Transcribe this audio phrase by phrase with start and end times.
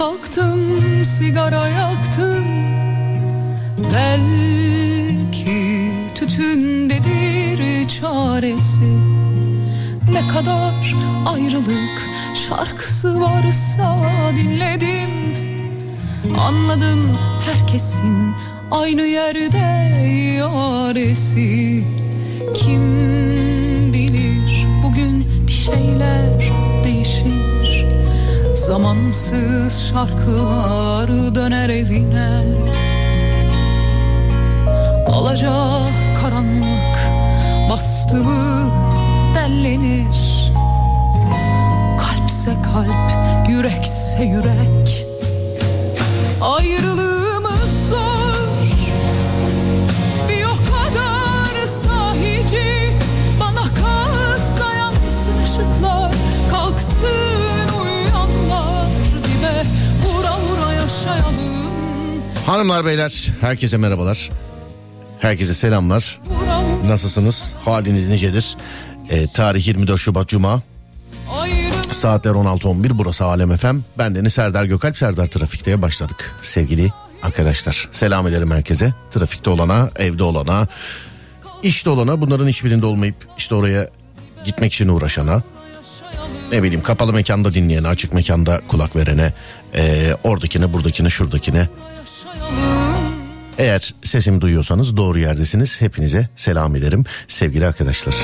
[0.00, 0.60] kalktım
[1.04, 2.44] sigara yaktım
[3.94, 8.92] Belki tütündedir çaresi?
[10.12, 10.94] Ne kadar
[11.26, 12.08] ayrılık
[12.48, 13.98] şarkısı varsa
[14.36, 15.10] dinledim.
[16.48, 18.34] Anladım herkesin
[18.70, 19.58] aynı yerde
[20.38, 21.84] yaresi.
[22.54, 23.19] Kim
[28.70, 32.44] Zamansız şarkılar döner evine.
[35.08, 35.52] Alaca
[36.22, 36.96] karanlık
[37.70, 38.70] bastı mı
[39.34, 40.52] dellenir.
[41.98, 45.06] Kalpse kalp, yürekse yürek.
[46.40, 47.19] Ayrılığımız
[62.50, 64.30] Hanımlar beyler herkese merhabalar.
[65.20, 66.20] Herkese selamlar.
[66.86, 67.52] Nasılsınız?
[67.64, 68.56] Haliniz nicedir?
[69.10, 70.62] Ee, tarih 24 Şubat Cuma.
[71.90, 73.76] Saatler 16.11 burası Alem FM.
[73.98, 76.34] Ben Deniz Serdar Gökalp Serdar Trafik'te başladık.
[76.42, 76.92] Sevgili
[77.22, 78.94] arkadaşlar selam ederim herkese.
[79.10, 80.66] Trafikte olana, evde olana,
[81.62, 83.90] işte olana bunların hiçbirinde olmayıp işte oraya
[84.44, 85.42] gitmek için uğraşana.
[86.52, 89.32] Ne bileyim kapalı mekanda dinleyene, açık mekanda kulak verene,
[89.74, 91.68] ee, oradakine, buradakine, şuradakine.
[93.60, 95.80] Eğer sesimi duyuyorsanız doğru yerdesiniz.
[95.80, 98.14] Hepinize selam ederim sevgili arkadaşlar.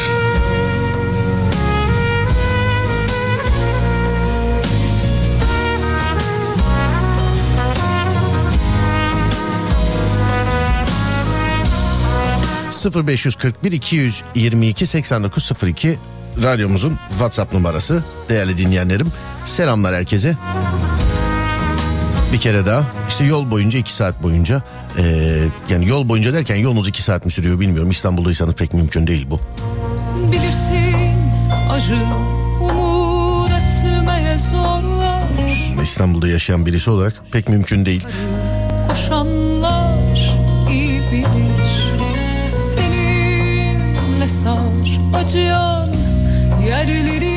[12.86, 15.98] ...0541 222 8902
[16.42, 19.12] radyomuzun WhatsApp numarası değerli dinleyenlerim.
[19.46, 20.36] Selamlar herkese.
[22.32, 24.62] Bir kere daha işte yol boyunca iki saat boyunca
[24.98, 25.04] eee,
[25.70, 27.90] yani yol boyunca derken yolunuz iki saat mi sürüyor bilmiyorum.
[27.90, 29.40] İstanbul'daysanız pek mümkün değil bu.
[30.32, 31.16] Bilirsin
[31.70, 31.96] acı
[32.60, 35.22] umut etmeye zorlar
[35.82, 38.06] İstanbul'da yaşayan birisi olarak pek mümkün değil.
[38.88, 40.34] Koşanlar
[40.70, 41.92] iyi bilir
[42.76, 44.58] Benimle sar
[45.14, 45.88] acıyan
[46.68, 47.36] yerlerini bir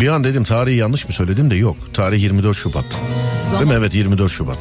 [0.00, 1.76] Bir an dedim tarihi yanlış mı söyledim de yok.
[1.94, 2.84] Tarih 24 Şubat.
[3.52, 3.74] Değil mi?
[3.74, 4.58] Evet 24 Şubat.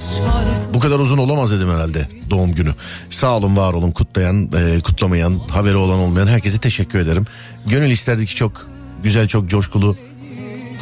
[0.73, 2.73] Bu kadar uzun olamaz dedim herhalde doğum günü.
[3.09, 7.25] Sağ olun var olun kutlayan e, kutlamayan haberi olan olmayan herkese teşekkür ederim.
[7.65, 8.67] Gönül isterdi ki çok
[9.03, 9.95] güzel çok coşkulu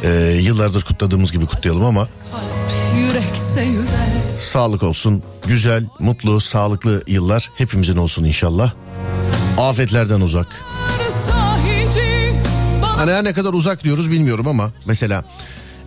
[0.02, 2.08] e, yıllardır kutladığımız gibi kutlayalım ama
[4.40, 5.22] Sağlık olsun.
[5.46, 8.72] Güzel, mutlu, sağlıklı yıllar hepimizin olsun inşallah.
[9.58, 10.46] Afetlerden uzak.
[12.96, 15.24] Hani ne kadar uzak diyoruz bilmiyorum ama mesela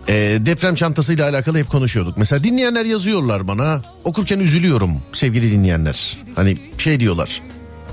[0.08, 2.16] e, deprem çantasıyla alakalı hep konuşuyorduk.
[2.18, 3.82] Mesela dinleyenler yazıyorlar bana.
[4.04, 6.18] Okurken üzülüyorum sevgili dinleyenler.
[6.36, 7.42] Hani şey diyorlar.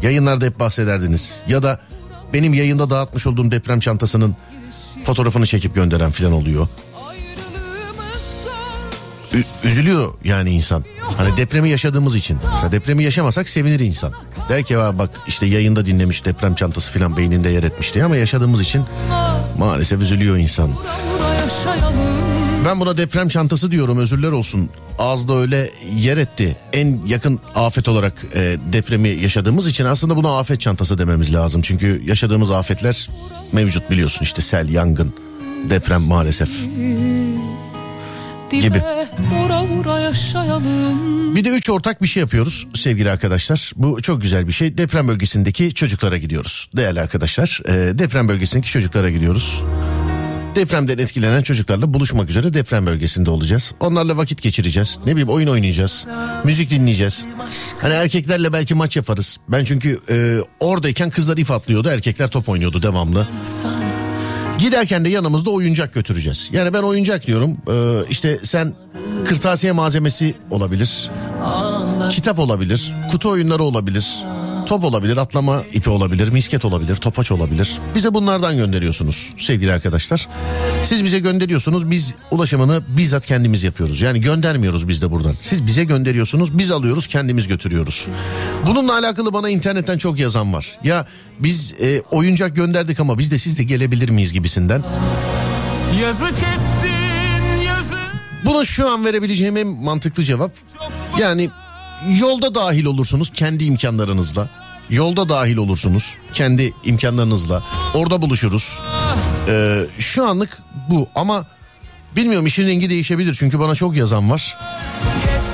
[0.02, 1.40] Yayınlarda hep bahsederdiniz.
[1.48, 1.80] Ya da
[2.34, 4.36] benim yayında dağıtmış olduğum deprem çantasının
[5.04, 6.68] fotoğrafını çekip gönderen falan oluyor.
[9.64, 10.86] Üzülüyor yani insan.
[11.18, 12.38] Hani depremi yaşadığımız için.
[12.52, 14.12] Mesela depremi yaşamasak sevinir insan.
[14.50, 18.16] Der ki "Aa bak işte yayında dinlemiş deprem çantası falan beyninde yer etmiş diye ama
[18.16, 18.84] yaşadığımız için
[19.58, 20.70] maalesef üzülüyor insan.
[22.66, 24.70] Ben buna deprem çantası diyorum özürler olsun.
[25.00, 26.58] Ağızda öyle yer etti.
[26.74, 31.62] En yakın afet olarak e, depremi yaşadığımız için aslında buna afet çantası dememiz lazım.
[31.62, 33.10] Çünkü yaşadığımız afetler
[33.52, 35.14] mevcut biliyorsun işte sel, yangın,
[35.70, 36.50] deprem maalesef.
[38.52, 38.82] Gibi.
[41.36, 43.72] Bir de üç ortak bir şey yapıyoruz sevgili arkadaşlar.
[43.76, 44.78] Bu çok güzel bir şey.
[44.78, 46.70] Deprem bölgesindeki çocuklara gidiyoruz.
[46.76, 49.64] Değerli arkadaşlar e, deprem bölgesindeki çocuklara gidiyoruz.
[50.56, 53.74] Depremden etkilenen çocuklarla buluşmak üzere deprem bölgesinde olacağız.
[53.80, 55.00] Onlarla vakit geçireceğiz.
[55.06, 56.08] Ne bileyim oyun oynayacağız.
[56.44, 57.26] Müzik dinleyeceğiz.
[57.82, 59.38] Hani erkeklerle belki maç yaparız.
[59.48, 61.90] Ben çünkü e, oradayken kızlar ip atlıyordu.
[61.90, 63.28] Erkekler top oynuyordu devamlı.
[63.62, 64.05] sana
[64.60, 66.50] Giderken de yanımızda oyuncak götüreceğiz.
[66.54, 67.58] Yani ben oyuncak diyorum.
[67.70, 68.74] Ee, işte sen
[69.26, 71.10] kırtasiye malzemesi olabilir.
[72.12, 72.94] Kitap olabilir.
[73.12, 74.24] Kutu oyunları olabilir.
[74.66, 77.78] Top olabilir, atlama ipi olabilir, misket olabilir, topaç olabilir.
[77.96, 80.28] Bize bunlardan gönderiyorsunuz sevgili arkadaşlar.
[80.84, 84.02] Siz bize gönderiyorsunuz, biz ulaşımını bizzat kendimiz yapıyoruz.
[84.02, 85.32] Yani göndermiyoruz biz de buradan.
[85.32, 88.08] Siz bize gönderiyorsunuz, biz alıyoruz, kendimiz götürüyoruz.
[88.66, 90.78] Bununla alakalı bana internetten çok yazan var.
[90.84, 91.06] Ya
[91.40, 94.84] biz e, oyuncak gönderdik ama biz de siz de gelebilir miyiz gibisinden.
[96.02, 98.16] Yazık ettin yazık
[98.46, 100.52] Buna şu an verebileceğim en mantıklı cevap
[101.20, 101.50] yani
[102.20, 104.50] yolda dahil olursunuz kendi imkanlarınızla.
[104.90, 106.14] Yolda dahil olursunuz.
[106.34, 107.64] Kendi imkanlarınızla.
[107.94, 108.80] Orada buluşuruz.
[109.48, 110.58] Ee, şu anlık
[110.90, 111.46] bu ama
[112.16, 113.34] bilmiyorum işin rengi değişebilir.
[113.40, 114.58] Çünkü bana çok yazan var.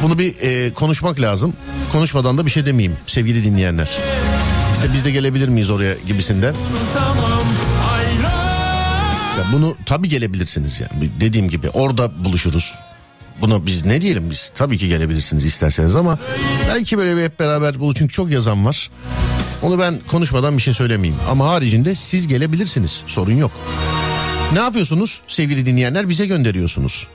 [0.04, 1.54] Bunu bir e, konuşmak lazım.
[1.92, 3.90] Konuşmadan da bir şey demeyeyim sevgili dinleyenler.
[4.74, 6.54] İşte biz de gelebilir miyiz oraya gibisinden.
[9.38, 11.10] Ya bunu tabii gelebilirsiniz yani.
[11.20, 12.74] Dediğim gibi orada buluşuruz.
[13.42, 14.52] Buna biz ne diyelim biz?
[14.56, 16.18] Tabii ki gelebilirsiniz isterseniz ama
[16.70, 18.90] belki böyle bir hep beraber buluşun çünkü çok yazan var.
[19.62, 21.20] Onu ben konuşmadan bir şey söylemeyeyim.
[21.30, 23.02] Ama haricinde siz gelebilirsiniz.
[23.08, 23.52] Sorun yok.
[24.54, 26.10] Ne yapıyorsunuz sevgili dinleyenler?
[26.10, 27.08] Bize gönderiyorsunuz.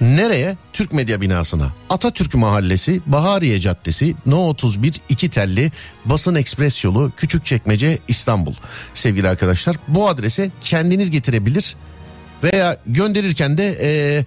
[0.00, 0.56] Nereye?
[0.72, 1.68] Türk Medya Binası'na.
[1.90, 5.72] Atatürk Mahallesi, Bahariye Caddesi, No 31 2 telli
[6.04, 8.54] Basın Ekspres Yolu, Küçükçekmece, İstanbul.
[8.94, 11.76] Sevgili arkadaşlar bu adrese kendiniz getirebilir
[12.42, 14.24] veya gönderirken de eee,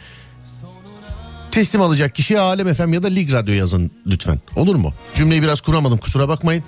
[1.56, 4.40] teslim alacak kişiye Alem FM ya da Lig Radyo yazın lütfen.
[4.56, 4.94] Olur mu?
[5.16, 6.64] Cümleyi biraz kuramadım kusura bakmayın.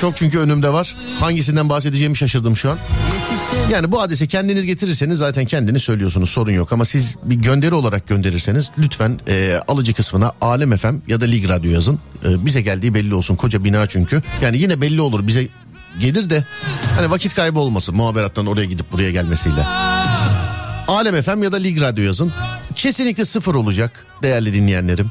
[0.00, 0.94] Çok çünkü önümde var.
[1.20, 2.78] Hangisinden bahsedeceğimi şaşırdım şu an.
[3.70, 6.72] Yani bu adrese kendiniz getirirseniz zaten kendiniz söylüyorsunuz sorun yok.
[6.72, 11.48] Ama siz bir gönderi olarak gönderirseniz lütfen e, alıcı kısmına Alem FM ya da Lig
[11.48, 11.98] Radyo yazın.
[12.24, 14.22] E, bize geldiği belli olsun koca bina çünkü.
[14.42, 15.48] Yani yine belli olur bize
[16.00, 16.44] gelir de
[16.96, 19.66] hani vakit kaybı olmasın muhaberattan oraya gidip buraya gelmesiyle.
[20.88, 22.32] Alem FM ya da Lig Radyo yazın.
[22.74, 25.10] Kesinlikle sıfır olacak değerli dinleyenlerim.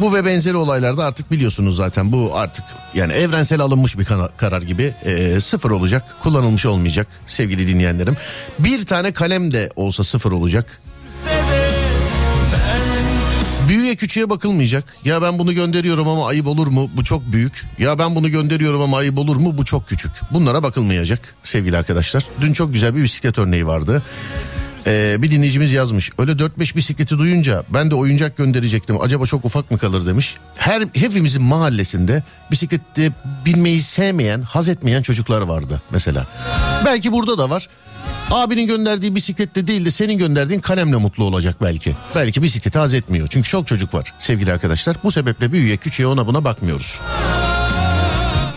[0.00, 2.64] Bu ve benzeri olaylarda artık biliyorsunuz zaten bu artık
[2.94, 8.16] yani evrensel alınmış bir karar gibi e, sıfır olacak kullanılmış olmayacak sevgili dinleyenlerim.
[8.58, 10.80] Bir tane kalem de olsa sıfır olacak.
[13.68, 14.84] Büyüye küçüğe bakılmayacak.
[15.04, 16.90] Ya ben bunu gönderiyorum ama ayıp olur mu?
[16.96, 17.64] Bu çok büyük.
[17.78, 19.58] Ya ben bunu gönderiyorum ama ayıp olur mu?
[19.58, 20.12] Bu çok küçük.
[20.30, 22.26] Bunlara bakılmayacak sevgili arkadaşlar.
[22.40, 24.02] Dün çok güzel bir bisiklet örneği vardı.
[24.86, 26.10] Ee, bir dinleyicimiz yazmış.
[26.18, 29.00] Öyle 4-5 bisikleti duyunca ben de oyuncak gönderecektim.
[29.00, 30.34] Acaba çok ufak mı kalır demiş.
[30.56, 33.12] Her hepimizin mahallesinde bisiklette
[33.44, 36.26] binmeyi sevmeyen, haz etmeyen çocuklar vardı mesela.
[36.84, 37.68] Belki burada da var.
[38.30, 41.96] Abinin gönderdiği bisiklette değil de senin gönderdiğin kalemle mutlu olacak belki.
[42.14, 43.28] Belki bisikleti haz etmiyor.
[43.30, 44.96] Çünkü çok çocuk var sevgili arkadaşlar.
[45.04, 47.00] Bu sebeple büyüye küçüğe ona buna bakmıyoruz.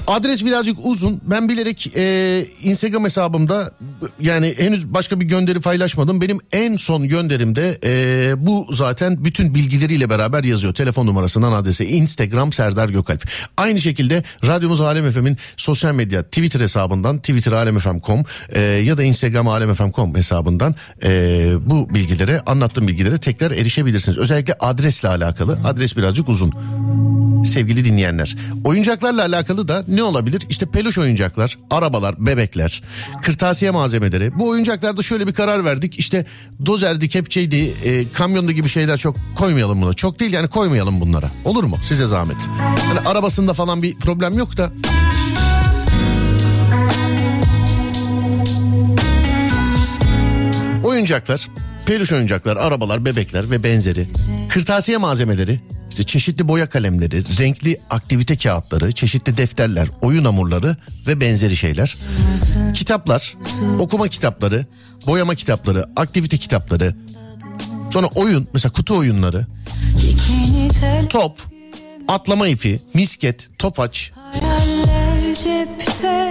[0.10, 1.22] Adres birazcık uzun.
[1.24, 3.72] Ben bilerek e, Instagram hesabımda
[4.20, 6.22] yani henüz başka bir gönderi paylaşmadım.
[6.22, 10.74] Benim en son gönderimde e, bu zaten bütün bilgileriyle beraber yazıyor.
[10.74, 13.24] Telefon numarasından adrese Instagram Serdar Gökalp.
[13.58, 19.48] Aynı şekilde radyomuz Alem FM'in sosyal medya Twitter hesabından Twitter alemfm.com e, ya da Instagram
[19.48, 21.10] alemfm.com hesabından e,
[21.66, 24.18] bu bilgilere anlattığım bilgilere tekrar erişebilirsiniz.
[24.18, 25.60] Özellikle adresle alakalı.
[25.64, 26.54] Adres birazcık uzun
[27.46, 28.36] sevgili dinleyenler.
[28.64, 30.42] Oyuncaklarla alakalı da ne olabilir?
[30.50, 32.84] İşte peluş oyuncaklar, arabalar, bebekler,
[33.22, 34.40] kırtasiye malzemeleri.
[34.40, 36.00] Bu oyuncaklarda şöyle bir karar verdik.
[36.00, 36.26] İşte
[36.66, 39.94] dozerdi, kepçeydi, e, kamyonda gibi şeyler çok koymayalım buna.
[39.94, 41.32] Çok değil yani koymayalım bunlara.
[41.46, 41.78] Olur mu?
[41.84, 42.38] Size zahmet.
[42.88, 44.72] Hani arabasında falan bir problem yok da.
[50.84, 51.50] Oyuncaklar,
[51.90, 54.08] peluş oyuncaklar, arabalar, bebekler ve benzeri.
[54.50, 55.60] Kırtasiye malzemeleri,
[55.90, 60.78] işte çeşitli boya kalemleri, renkli aktivite kağıtları, çeşitli defterler, oyun hamurları
[61.08, 61.98] ve benzeri şeyler.
[62.74, 63.38] Kitaplar,
[63.80, 64.66] okuma kitapları,
[65.08, 66.96] boyama kitapları, aktivite kitapları.
[67.94, 69.46] Sonra oyun, mesela kutu oyunları,
[71.10, 71.42] top,
[72.08, 74.12] atlama ipi, misket, topaç.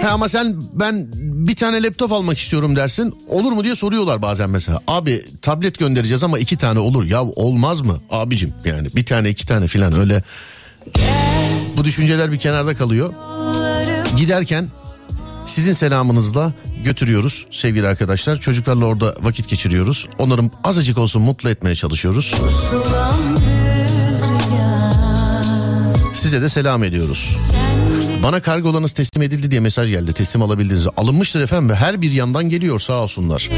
[0.01, 1.07] He ama sen ben
[1.47, 3.13] bir tane laptop almak istiyorum dersin.
[3.27, 4.81] Olur mu diye soruyorlar bazen mesela.
[4.87, 7.05] Abi tablet göndereceğiz ama iki tane olur.
[7.05, 10.23] Ya olmaz mı abicim yani bir tane iki tane filan öyle.
[11.77, 13.13] Bu düşünceler bir kenarda kalıyor.
[14.17, 14.67] Giderken
[15.45, 16.53] sizin selamınızla
[16.83, 18.39] götürüyoruz sevgili arkadaşlar.
[18.39, 20.07] Çocuklarla orada vakit geçiriyoruz.
[20.17, 22.35] Onları azıcık olsun mutlu etmeye çalışıyoruz.
[26.13, 27.37] Size de selam ediyoruz.
[28.23, 30.13] Bana kargolarınız teslim edildi diye mesaj geldi.
[30.13, 30.87] Teslim alabildiniz.
[30.97, 33.49] Alınmıştır efendim her bir yandan geliyor sağ olsunlar.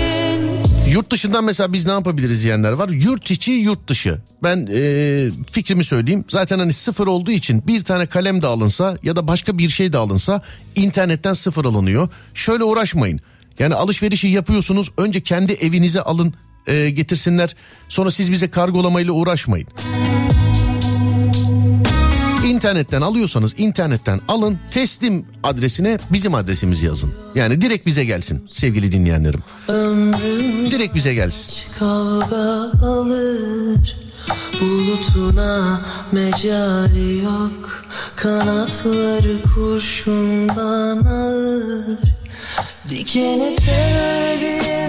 [0.90, 2.90] Yurt dışından mesela biz ne yapabiliriz diyenler var.
[2.90, 4.22] Yurt içi yurt dışı.
[4.44, 6.26] Ben e, fikrimi söyleyeyim.
[6.30, 9.94] Zaten hani sıfır olduğu için bir tane kalem de alınsa ya da başka bir şey
[9.94, 10.42] de alınsa
[10.76, 12.10] internetten sıfır alınıyor.
[12.34, 13.20] Şöyle uğraşmayın.
[13.60, 16.34] Yani alışverişi yapıyorsunuz önce kendi evinize alın
[16.68, 17.56] e, getirsinler.
[17.90, 19.68] Sonra siz bize kargolamayla uğraşmayın.
[22.62, 27.14] İnternetten alıyorsanız internetten alın teslim adresine bizim adresimizi yazın.
[27.36, 29.40] Yani direkt bize gelsin sevgili dinleyenlerim.
[30.72, 31.54] Direkt bize gelsin.
[31.80, 32.72] kavga
[34.62, 42.00] Bulutuna mecali yok Kanatları kurşundan ağır
[42.90, 44.88] Dikeni tel örgüye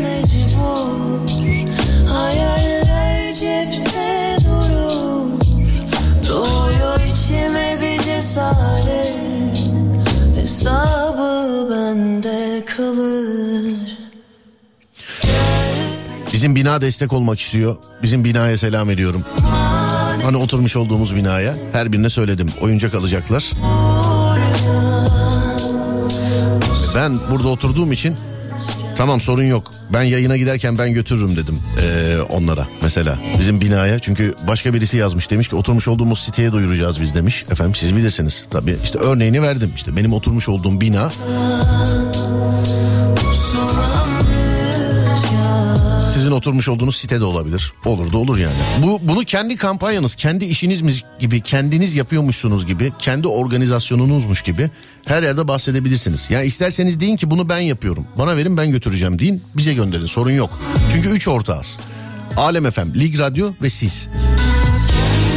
[16.73, 17.77] bina destek olmak istiyor.
[18.03, 19.25] Bizim binaya selam ediyorum.
[20.23, 22.49] Hani oturmuş olduğumuz binaya her birine söyledim.
[22.61, 23.51] Oyuncak alacaklar.
[26.95, 28.17] Ben burada oturduğum için
[28.97, 29.71] tamam sorun yok.
[29.93, 33.19] Ben yayına giderken ben götürürüm dedim ee, onlara mesela.
[33.39, 37.45] Bizim binaya çünkü başka birisi yazmış demiş ki oturmuş olduğumuz siteye duyuracağız biz demiş.
[37.51, 38.47] Efendim siz bilirsiniz.
[38.51, 39.73] Tabii işte örneğini verdim.
[39.77, 41.13] İşte benim oturmuş olduğum bina
[46.33, 47.73] Sizin oturmuş olduğunuz sitede olabilir.
[47.85, 48.55] Olur da olur yani.
[48.83, 54.71] Bu bunu kendi kampanyanız, kendi işiniz gibi, kendiniz yapıyormuşsunuz gibi, kendi organizasyonunuzmuş gibi
[55.05, 56.27] her yerde bahsedebilirsiniz.
[56.31, 58.07] Yani isterseniz deyin ki bunu ben yapıyorum.
[58.19, 59.43] Bana verin ben götüreceğim deyin.
[59.57, 60.59] Bize gönderin sorun yok.
[60.93, 61.79] Çünkü üç ortağız.
[62.37, 64.09] Alem FM, Lig Radyo ve siz.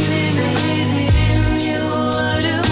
[0.06, 2.66] Dinlemedim yılları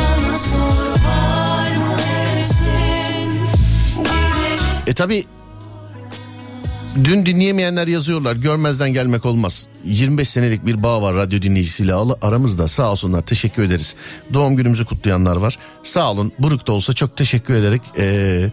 [7.05, 9.67] dün dinleyemeyenler yazıyorlar görmezden gelmek olmaz.
[9.85, 13.95] 25 senelik bir bağ var radyo dinleyicisiyle aramızda sağ olsunlar teşekkür ederiz.
[14.35, 15.59] Doğum günümüzü kutlayanlar var.
[15.83, 18.53] Sağ olun buruk da olsa çok teşekkür ederek eee,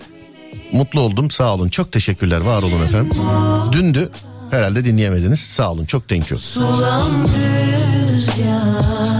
[0.71, 3.17] mutlu oldum sağ olun çok teşekkürler var olun efendim.
[3.71, 4.09] Dündü
[4.51, 6.39] herhalde dinleyemediniz sağ olun çok thank you.
[6.39, 9.10] Sulam rüzgar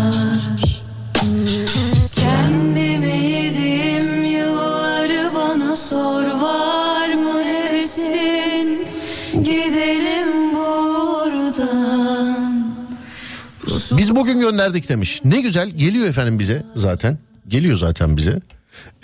[14.22, 15.22] bugün gönderdik demiş.
[15.26, 17.18] Ne güzel geliyor efendim bize zaten.
[17.48, 18.40] Geliyor zaten bize.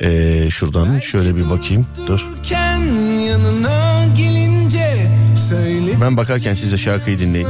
[0.01, 1.87] Ee, şuradan şöyle bir bakayım.
[2.07, 2.27] Dur.
[4.17, 5.07] Gelince
[6.01, 7.47] Ben bakarken siz de şarkıyı dinleyin.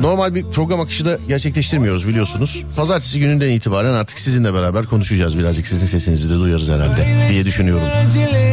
[0.00, 2.64] Normal bir program akışı da gerçekleştirmiyoruz biliyorsunuz.
[2.76, 5.66] Pazartesi gününden itibaren artık sizinle beraber konuşacağız birazcık.
[5.66, 7.88] Sizin sesinizi de duyarız herhalde diye düşünüyorum.
[8.06, 8.50] Acele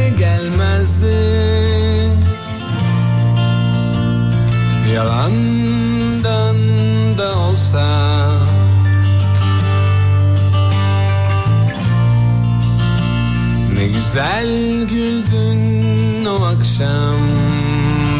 [14.08, 17.20] güzel güldün o akşam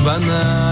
[0.06, 0.68] bana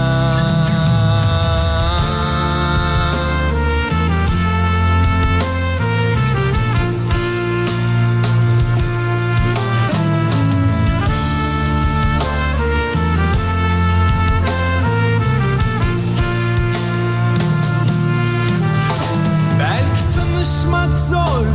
[19.59, 21.45] Belki tanışmak zor,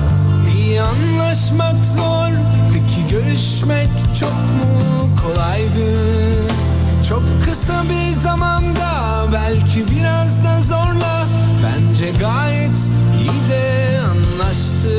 [0.56, 2.51] iyi anlaşmak zor.
[3.12, 3.88] Görüşmek
[4.20, 5.90] çok mu kolaydı?
[7.08, 11.26] Çok kısa bir zamanda belki biraz da zorla
[11.62, 12.90] bence gayet
[13.20, 14.92] iyi de anlaştık.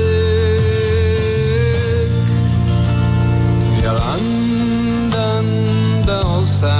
[3.84, 5.46] Yalandan
[6.08, 6.76] da olsa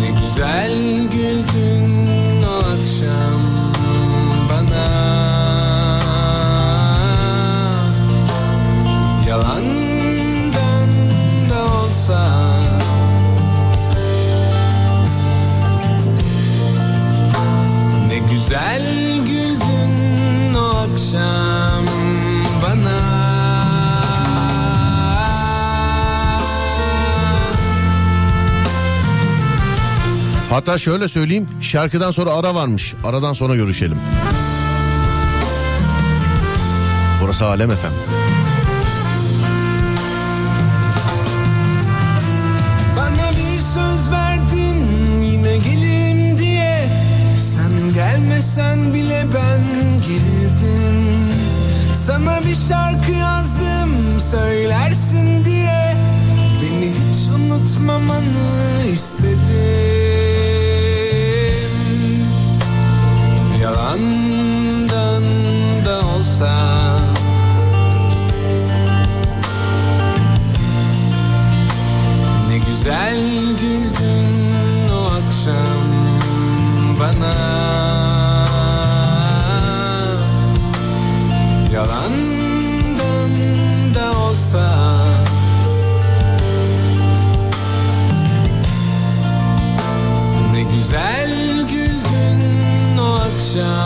[0.00, 1.05] Ne güzel
[21.06, 21.86] akşam
[22.62, 23.16] bana
[30.50, 32.94] Hatta şöyle söyleyeyim şarkıdan sonra ara varmış.
[33.04, 33.98] Aradan sonra görüşelim.
[37.22, 38.25] Burası Alem FM.
[48.26, 49.62] Gelmesen bile ben
[50.00, 51.28] gelirdim
[51.92, 55.96] Sana bir şarkı yazdım söylersin diye.
[56.62, 59.36] Beni hiç unutmamanı istedim.
[63.62, 65.24] Yalandan
[65.86, 66.98] da olsa.
[72.48, 73.16] Ne güzel
[73.60, 74.25] güldün
[81.76, 83.32] Yalandan
[83.94, 84.96] da olsa.
[90.52, 93.85] Ne güzel güldün o akşam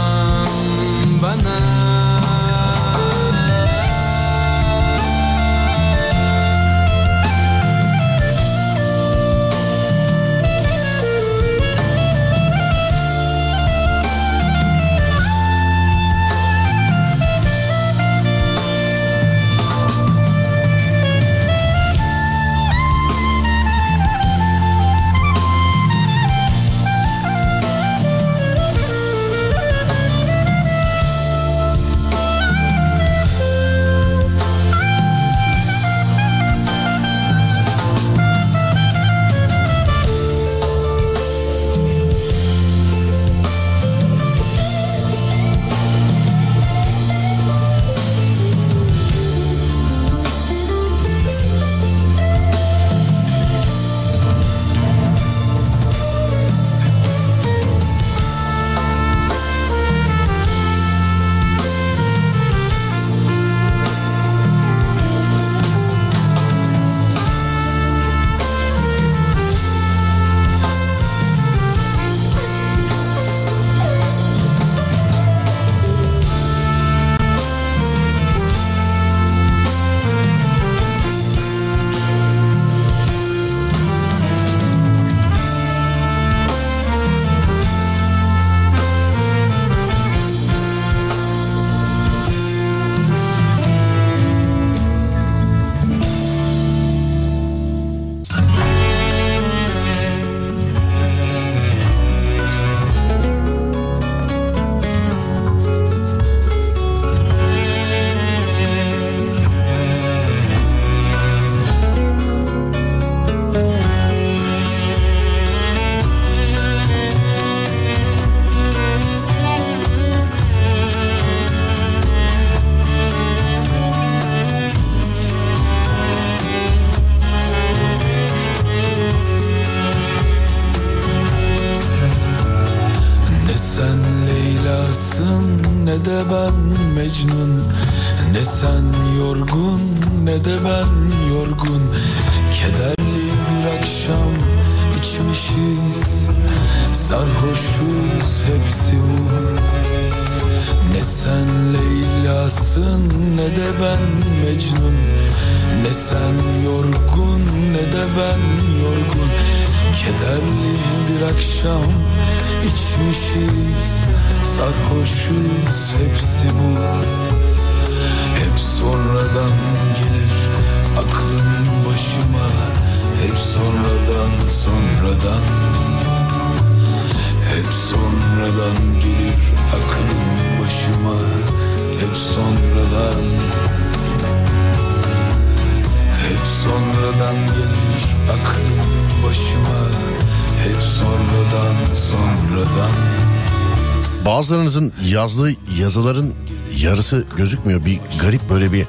[194.30, 196.34] Bazılarınızın yazdığı yazıların
[196.76, 197.84] yarısı gözükmüyor.
[197.84, 198.86] Bir garip böyle bir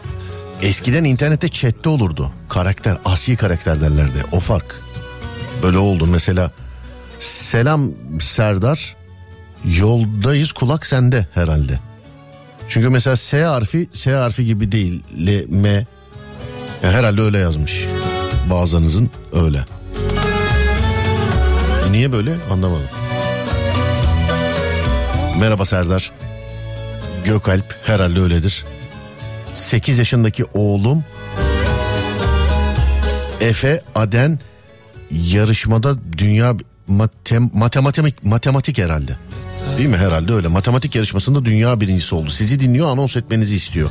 [0.62, 2.32] eskiden internette chatte olurdu.
[2.50, 4.26] Karakter, asi karakter derlerdi.
[4.32, 4.82] O fark.
[5.64, 6.52] Böyle oldu mesela.
[7.20, 8.96] Selam Serdar.
[9.80, 11.80] Yoldayız kulak sende herhalde.
[12.70, 15.04] Çünkü mesela S harfi S harfi gibi değil.
[15.28, 15.70] L, M.
[16.84, 17.86] Ya herhalde öyle yazmış.
[18.50, 19.66] Bazılarınızın öyle.
[21.92, 23.01] Niye böyle anlamadım.
[25.40, 26.12] Merhaba Serdar.
[27.26, 28.66] Gökalp herhalde öyledir.
[29.54, 31.04] 8 yaşındaki oğlum
[33.42, 34.40] Efe Aden
[35.12, 36.56] yarışmada dünya
[36.88, 39.16] matem, matematik matematik herhalde.
[39.78, 40.48] Değil mi herhalde öyle.
[40.48, 42.30] Matematik yarışmasında dünya birincisi oldu.
[42.30, 43.90] Sizi dinliyor anons etmenizi istiyor.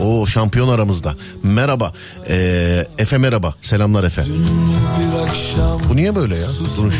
[0.00, 1.14] O şampiyon aramızda.
[1.42, 1.92] Merhaba.
[2.28, 3.54] Ee, Efe merhaba.
[3.60, 4.24] Selamlar Efe.
[5.88, 6.48] Bu niye böyle ya?
[6.76, 6.94] Duruş.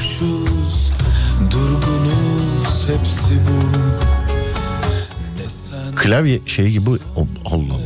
[1.50, 3.62] Durgunuz hepsi bu
[5.96, 6.90] Klavye şey gibi.
[6.90, 6.96] O-
[7.44, 7.80] Allah Allah.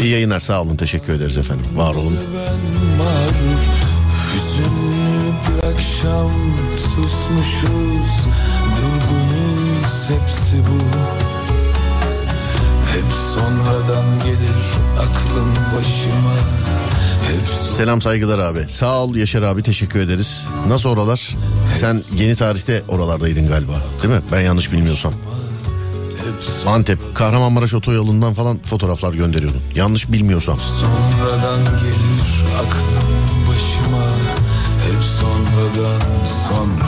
[0.00, 1.64] İyi yayınlar sağ olun teşekkür ederiz efendim.
[1.76, 2.18] Var olun.
[4.34, 6.30] Hüzünlü bir akşam
[6.76, 8.14] susmuşuz
[8.76, 10.78] Durgunuz hepsi bu
[12.92, 14.64] Hep sonradan gelir
[14.98, 16.36] aklım başıma
[17.68, 18.68] Selam saygılar abi.
[18.68, 20.46] Sağ ol Yaşar abi teşekkür ederiz.
[20.68, 21.36] Nasıl oralar?
[21.80, 23.72] Sen yeni tarihte oralardaydın galiba.
[24.02, 24.20] Değil mi?
[24.32, 25.12] Ben yanlış bilmiyorsam.
[26.66, 29.60] Antep, Kahramanmaraş otoyolundan falan fotoğraflar gönderiyordun.
[29.74, 30.58] Yanlış bilmiyorsam.
[30.58, 33.08] sonradan gelir aklım
[33.50, 34.04] başıma
[34.84, 36.00] Hep sonradan
[36.48, 36.83] sonradan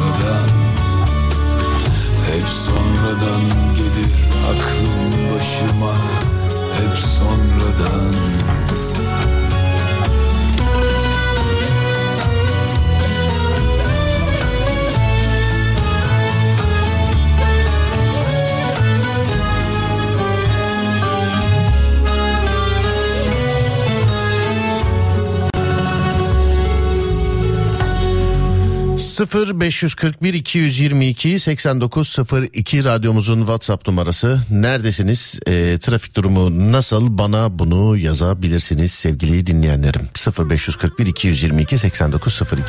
[29.17, 34.41] 0 541 222 8902 radyomuzun WhatsApp numarası.
[34.51, 35.39] Neredesiniz?
[35.47, 37.19] E, trafik durumu nasıl?
[37.19, 40.09] Bana bunu yazabilirsiniz sevgili dinleyenlerim.
[40.15, 42.63] 0 541 222 8902.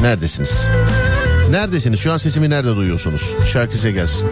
[0.00, 0.68] Neredesiniz?
[1.50, 2.00] Neredesiniz?
[2.00, 3.34] Şu an sesimi nerede duyuyorsunuz?
[3.52, 4.30] Şarkı size gelsin.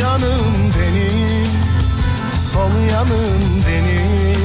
[0.00, 1.46] canım benim
[2.52, 4.40] Sol yanım benim.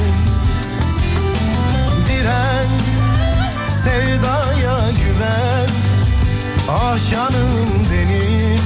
[2.08, 2.68] Diren
[3.82, 5.68] sevdaya güven
[6.70, 8.60] Ah canım benim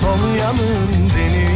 [0.00, 1.51] Sol yanım benim.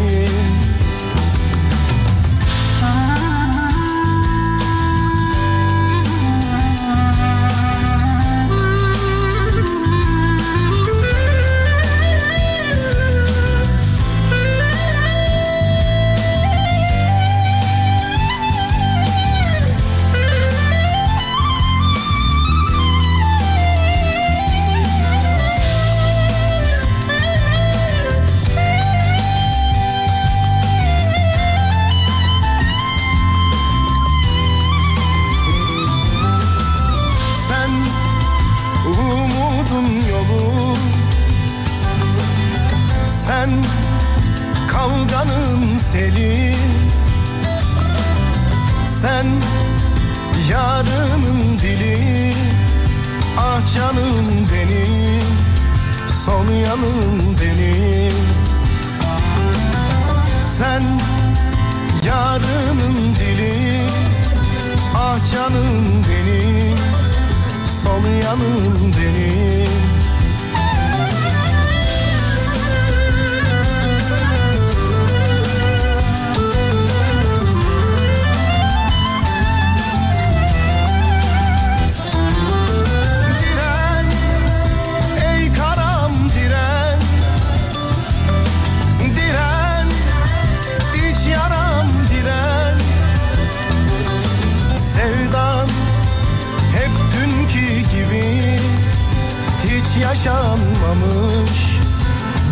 [99.97, 101.51] Hiç yaşanmamış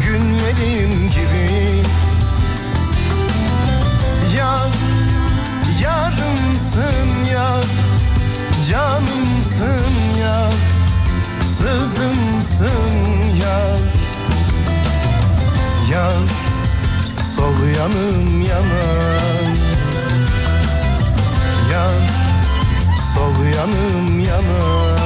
[0.04, 1.82] günlerim gibi.
[4.36, 4.70] Yar,
[5.82, 7.64] yarımsın yar
[8.70, 10.52] Canımsın yar
[11.42, 12.68] Sızımsın
[13.42, 13.80] yar
[15.90, 16.28] Yar,
[17.36, 19.54] sol yanım yanar
[21.72, 22.10] Yar,
[23.14, 25.03] sol yanım yanar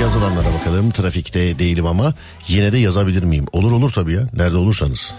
[0.00, 0.90] Yazılanlara bakalım.
[0.90, 2.14] Trafikte değilim ama
[2.48, 3.46] yine de yazabilir miyim?
[3.52, 4.22] Olur olur tabii ya.
[4.32, 5.14] Nerede olursanız.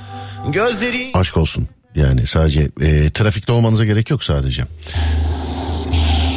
[0.49, 1.67] Gözleri Aşk olsun.
[1.95, 4.63] Yani sadece e, trafikte olmanıza gerek yok sadece.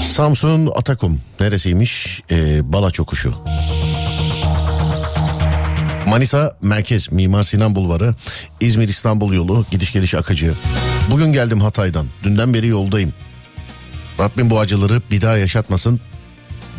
[0.02, 2.22] Samsun Atakum neresiymiş?
[2.30, 3.34] E, Bala Çokuşu.
[6.06, 8.14] Manisa Merkez Mimar Sinan Bulvarı
[8.60, 10.54] İzmir İstanbul yolu gidiş geliş akıcı.
[11.10, 12.06] Bugün geldim Hatay'dan.
[12.24, 13.12] Dünden beri yoldayım.
[14.20, 16.00] Rabbim bu acıları bir daha yaşatmasın.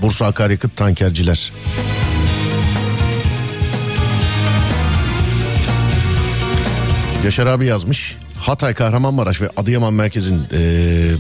[0.05, 1.51] Bursa Akaryakıt Tankerciler.
[7.23, 8.17] Yaşar abi yazmış.
[8.39, 11.15] Hatay, Kahramanmaraş ve Adıyaman merkezin eee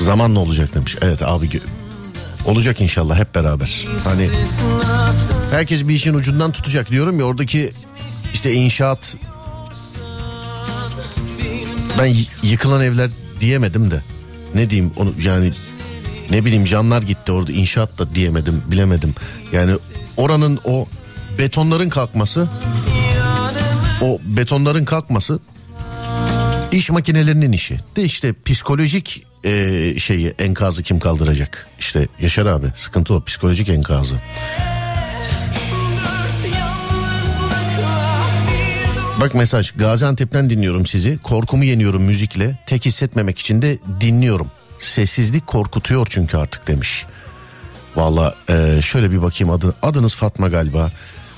[0.00, 0.96] zamanla olacak demiş.
[1.02, 1.60] Evet abi
[2.46, 3.86] olacak inşallah hep beraber.
[4.04, 4.28] Hani
[5.50, 7.70] herkes bir işin ucundan tutacak diyorum ya oradaki
[8.34, 9.16] işte inşaat
[11.98, 13.10] ben yıkılan evler
[13.40, 14.00] diyemedim de
[14.54, 15.52] ne diyeyim onu yani
[16.30, 19.14] ne bileyim canlar gitti orada inşaat da diyemedim bilemedim.
[19.52, 19.72] Yani
[20.16, 20.86] oranın o
[21.38, 22.48] betonların kalkması
[24.02, 25.38] o betonların kalkması
[26.72, 27.80] iş makinelerinin işi.
[27.96, 31.68] De işte psikolojik e, şeyi enkazı kim kaldıracak?
[31.78, 34.16] İşte Yaşar abi sıkıntı o psikolojik enkazı.
[39.20, 41.18] Bak mesaj Gaziantep'ten dinliyorum sizi.
[41.22, 42.58] Korkumu yeniyorum müzikle.
[42.66, 44.46] Tek hissetmemek için de dinliyorum.
[44.82, 47.06] Sessizlik korkutuyor çünkü artık demiş.
[47.96, 50.90] Valla e, şöyle bir bakayım adı, adınız Fatma galiba.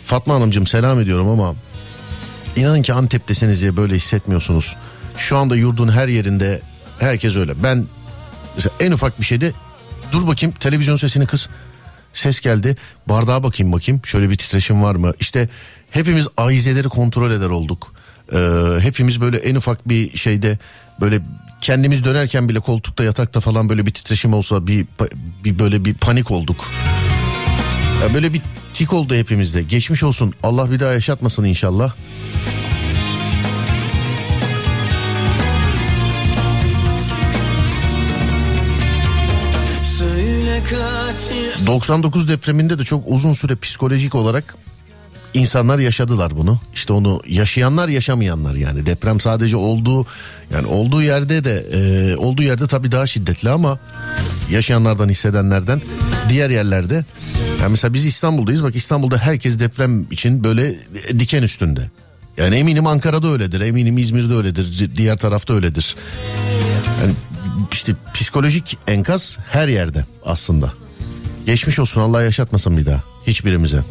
[0.04, 1.54] Fatma Hanımcığım selam ediyorum ama
[2.56, 4.76] inanın ki Antep'tesiniz diye böyle hissetmiyorsunuz.
[5.16, 6.60] Şu anda yurdun her yerinde
[6.98, 7.62] herkes öyle.
[7.62, 7.86] Ben
[8.80, 9.52] en ufak bir şeyde
[10.12, 11.48] dur bakayım televizyon sesini kız.
[12.12, 12.76] Ses geldi
[13.08, 15.12] bardağa bakayım bakayım şöyle bir titreşim var mı?
[15.20, 15.48] İşte
[15.90, 17.92] hepimiz ayizeleri kontrol eder olduk.
[18.32, 18.38] Ee,
[18.80, 20.58] hepimiz böyle en ufak bir şeyde
[21.00, 21.20] böyle
[21.60, 24.86] kendimiz dönerken bile koltukta yatakta falan böyle bir titreşim olsa bir,
[25.44, 26.64] bir böyle bir panik olduk.
[28.02, 28.42] Ya böyle bir
[28.74, 29.62] tik oldu hepimizde.
[29.62, 30.32] Geçmiş olsun.
[30.42, 31.94] Allah bir daha yaşatmasın inşallah.
[39.98, 44.56] Söyle kaç 99 depreminde de çok uzun süre psikolojik olarak
[45.34, 46.58] insanlar yaşadılar bunu.
[46.74, 50.06] İşte onu yaşayanlar yaşamayanlar yani deprem sadece olduğu
[50.52, 53.78] yani olduğu yerde de e, olduğu yerde tabii daha şiddetli ama
[54.50, 55.80] yaşayanlardan hissedenlerden
[56.28, 57.04] diğer yerlerde
[57.60, 60.76] yani mesela biz İstanbul'dayız bak İstanbul'da herkes deprem için böyle
[61.18, 61.90] diken üstünde.
[62.36, 65.96] Yani eminim Ankara'da öyledir eminim İzmir'de öyledir diğer tarafta öyledir.
[67.02, 67.12] Yani
[67.72, 70.72] işte psikolojik enkaz her yerde aslında.
[71.46, 73.82] Geçmiş olsun Allah yaşatmasın bir daha hiçbirimize.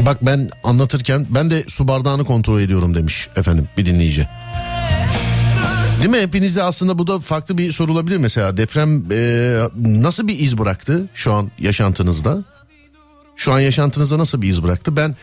[0.00, 4.28] Bak ben anlatırken ben de su bardağını kontrol ediyorum demiş efendim bir dinleyici.
[5.98, 6.20] Değil mi?
[6.20, 8.56] Hepinizde aslında bu da farklı bir soru olabilir mesela.
[8.56, 12.44] Deprem e, nasıl bir iz bıraktı şu an yaşantınızda?
[13.36, 14.96] Şu an yaşantınızda nasıl bir iz bıraktı?
[14.96, 15.16] Ben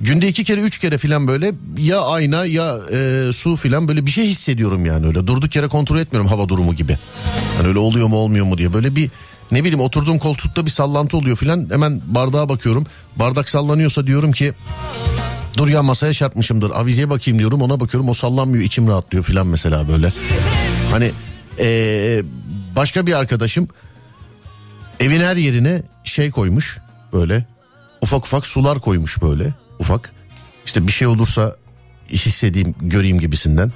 [0.00, 4.10] günde iki kere üç kere filan böyle ya ayna ya e, su filan böyle bir
[4.10, 5.26] şey hissediyorum yani öyle.
[5.26, 6.98] Durduk yere kontrol etmiyorum hava durumu gibi.
[7.56, 9.10] Hani öyle oluyor mu olmuyor mu diye böyle bir
[9.52, 12.86] ne bileyim oturduğum koltukta bir sallantı oluyor filan hemen bardağa bakıyorum.
[13.16, 14.54] Bardak sallanıyorsa diyorum ki
[15.56, 19.88] dur ya masaya çarpmışımdır avizeye bakayım diyorum ona bakıyorum o sallanmıyor içim rahatlıyor filan mesela
[19.88, 20.12] böyle.
[20.90, 21.10] Hani
[21.58, 22.22] e,
[22.76, 23.68] başka bir arkadaşım
[25.00, 26.78] evin her yerine şey koymuş
[27.12, 27.46] böyle
[28.02, 30.12] ufak ufak sular koymuş böyle ufak.
[30.66, 31.56] İşte bir şey olursa
[32.10, 33.72] hissedeyim göreyim gibisinden.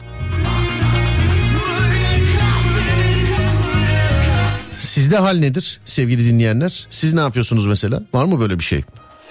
[4.93, 6.87] Sizde hal nedir sevgili dinleyenler?
[6.91, 8.03] Siz ne yapıyorsunuz mesela?
[8.15, 8.85] Var mı böyle bir şey?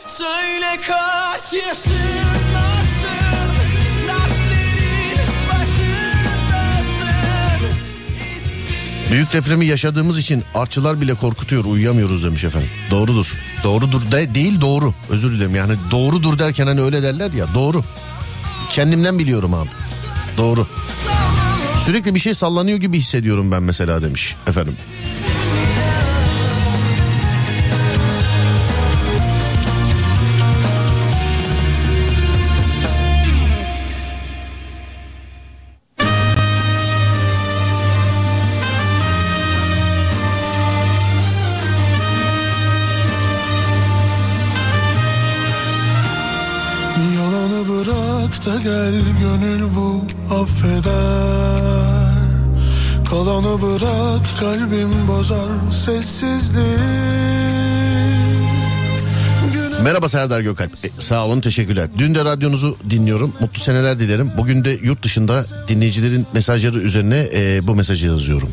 [0.08, 2.02] Söyle kaç yaşındasın
[9.12, 12.70] Büyük depremi yaşadığımız için artçılar bile korkutuyor uyuyamıyoruz demiş efendim.
[12.92, 13.34] Doğrudur.
[13.64, 14.94] Doğrudur de, değil doğru.
[15.10, 17.84] Özür dilerim yani doğrudur derken hani öyle derler ya doğru.
[18.72, 19.70] Kendimden biliyorum abi.
[20.38, 20.68] Doğru.
[21.86, 24.76] Sürekli bir şey sallanıyor gibi hissediyorum ben mesela demiş efendim.
[48.64, 50.02] Gel gönül bu
[50.36, 52.22] affeder
[53.10, 56.78] Kalanı bırak kalbim bozar sessizliği
[59.84, 60.72] Merhaba Serdar Gökalp.
[60.86, 61.90] E, sağ olun teşekkürler.
[61.98, 63.34] Dün de radyonuzu dinliyorum.
[63.40, 64.32] Mutlu seneler dilerim.
[64.38, 68.50] Bugün de yurt dışında dinleyicilerin mesajları üzerine e, bu mesajı yazıyorum.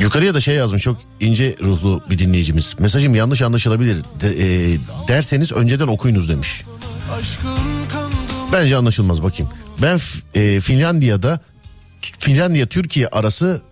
[0.00, 2.74] Yukarıya da şey yazmış çok ince ruhlu bir dinleyicimiz.
[2.78, 6.62] Mesajım yanlış anlaşılabilir de- e, derseniz önceden okuyunuz demiş.
[7.20, 7.56] aşkın
[7.92, 8.18] kandım
[8.56, 9.52] Bence anlaşılmaz bakayım.
[9.82, 10.00] Ben
[10.34, 11.40] e, Finlandiya'da
[12.18, 13.62] Finlandiya Türkiye arası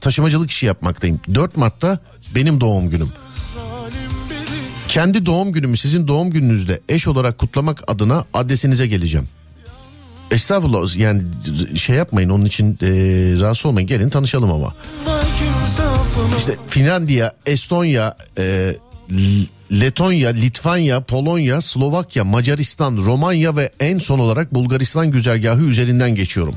[0.00, 1.20] taşımacılık işi yapmaktayım.
[1.34, 1.98] 4 Mart'ta
[2.34, 3.08] benim doğum günüm.
[4.88, 9.28] Kendi doğum günümü sizin doğum gününüzde eş olarak kutlamak adına adresinize geleceğim.
[10.30, 11.22] Estağfurullah yani
[11.74, 12.88] şey yapmayın onun için e,
[13.40, 14.74] rahatsız olmayın gelin tanışalım ama.
[16.38, 18.76] İşte Finlandiya, Estonya, e,
[19.72, 26.54] Letonya, Litvanya, Polonya, Slovakya, Macaristan, Romanya ve en son olarak Bulgaristan güzergahı üzerinden geçiyorum.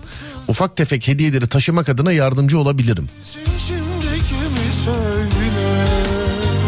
[0.47, 3.09] Ufak tefek hediyeleri taşımak adına yardımcı olabilirim.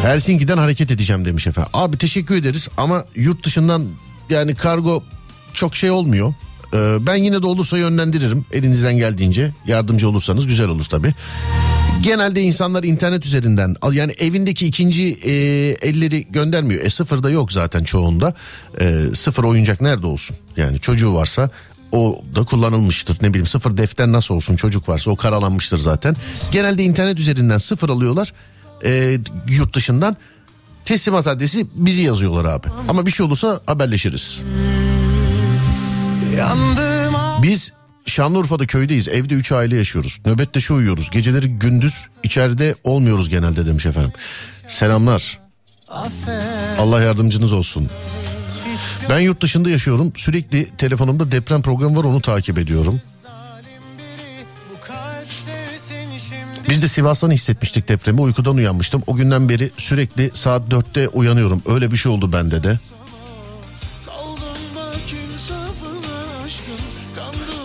[0.01, 1.71] Helsinki'den hareket edeceğim demiş efendim.
[1.73, 3.85] Abi teşekkür ederiz ama yurt dışından
[4.29, 5.03] yani kargo
[5.53, 6.33] çok şey olmuyor.
[6.73, 11.13] Ee, ben yine de olursa yönlendiririm elinizden geldiğince yardımcı olursanız güzel olur tabii.
[12.01, 15.31] Genelde insanlar internet üzerinden yani evindeki ikinci e,
[15.81, 16.85] elleri göndermiyor.
[16.85, 18.33] E sıfırda yok zaten çoğunda.
[18.79, 20.37] E, sıfır oyuncak nerede olsun?
[20.57, 21.49] Yani çocuğu varsa
[21.91, 23.17] o da kullanılmıştır.
[23.21, 26.15] Ne bileyim sıfır defter nasıl olsun çocuk varsa o karalanmıştır zaten.
[26.51, 28.33] Genelde internet üzerinden sıfır alıyorlar
[28.85, 30.17] e, yurt dışından.
[30.85, 32.67] Teslimat adresi bizi yazıyorlar abi.
[32.89, 34.41] Ama bir şey olursa haberleşiriz.
[36.37, 37.73] Yandım Biz
[38.05, 39.07] Şanlıurfa'da köydeyiz.
[39.07, 40.19] Evde 3 aile yaşıyoruz.
[40.25, 41.09] Nöbette şu uyuyoruz.
[41.09, 44.11] Geceleri gündüz içeride olmuyoruz genelde demiş efendim.
[44.67, 45.39] Selamlar.
[46.79, 47.89] Allah yardımcınız olsun.
[49.09, 50.13] Ben yurt dışında yaşıyorum.
[50.15, 53.01] Sürekli telefonumda deprem programı var onu takip ediyorum.
[56.69, 58.21] Biz de Sivas'tan hissetmiştik depremi.
[58.21, 59.03] Uykudan uyanmıştım.
[59.07, 61.61] O günden beri sürekli saat 4'te uyanıyorum.
[61.65, 62.79] Öyle bir şey oldu bende de.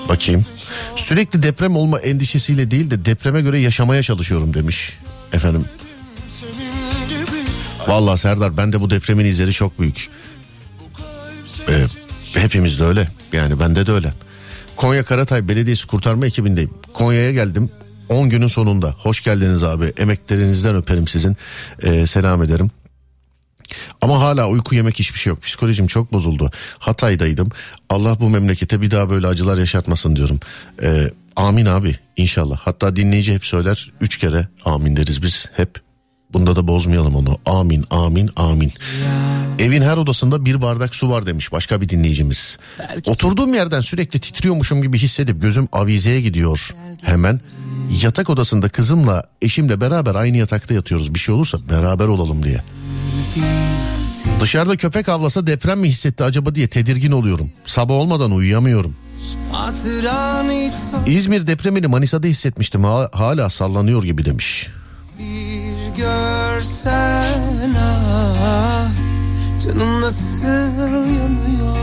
[0.09, 0.45] Bakayım.
[0.97, 4.99] Sürekli deprem olma endişesiyle değil de depreme göre yaşamaya çalışıyorum demiş.
[5.33, 5.65] Efendim.
[7.87, 10.09] Vallahi Serdar ben de bu depremin izleri çok büyük.
[11.69, 11.85] Ee,
[12.35, 13.09] hepimiz de öyle.
[13.33, 14.13] Yani bende de öyle.
[14.77, 16.71] Konya Karatay Belediyesi kurtarma ekibindeyim.
[16.93, 17.71] Konya'ya geldim.
[18.09, 18.95] 10 günün sonunda.
[18.99, 19.93] Hoş geldiniz abi.
[19.97, 21.37] Emeklerinizden öperim sizin.
[21.83, 22.71] Ee, selam ederim.
[24.01, 25.43] Ama hala uyku yemek hiçbir şey yok.
[25.43, 26.51] Psikolojim çok bozuldu.
[26.79, 27.49] Hatay'daydım.
[27.91, 30.41] Allah bu memlekete bir daha böyle acılar yaşatmasın diyorum.
[30.83, 32.59] Ee, amin abi inşallah.
[32.59, 33.93] Hatta dinleyici hep söyler.
[34.01, 35.87] Üç kere amin deriz biz hep.
[36.33, 37.39] Bunda da bozmayalım onu.
[37.47, 38.73] Amin, amin, amin.
[39.59, 42.59] Evin her odasında bir bardak su var demiş başka bir dinleyicimiz.
[43.07, 47.41] Oturduğum yerden sürekli titriyormuşum gibi hissedip gözüm avizeye gidiyor hemen.
[48.03, 51.15] Yatak odasında kızımla eşimle beraber aynı yatakta yatıyoruz.
[51.15, 52.63] Bir şey olursa beraber olalım diye.
[54.41, 57.51] Dışarıda köpek avlasa deprem mi hissetti acaba diye tedirgin oluyorum.
[57.65, 58.95] Sabah olmadan uyuyamıyorum.
[61.07, 62.85] İzmir depremini Manisa'da hissetmiştim.
[62.85, 64.69] Ha- hala sallanıyor gibi demiş.
[65.19, 67.41] bir görsen
[67.79, 68.87] ah
[69.65, 70.45] Canım nasıl
[70.89, 71.77] yanıyor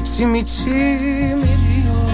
[0.00, 2.08] İçim içim eriyor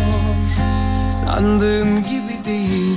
[1.10, 2.96] Sandığın gibi değil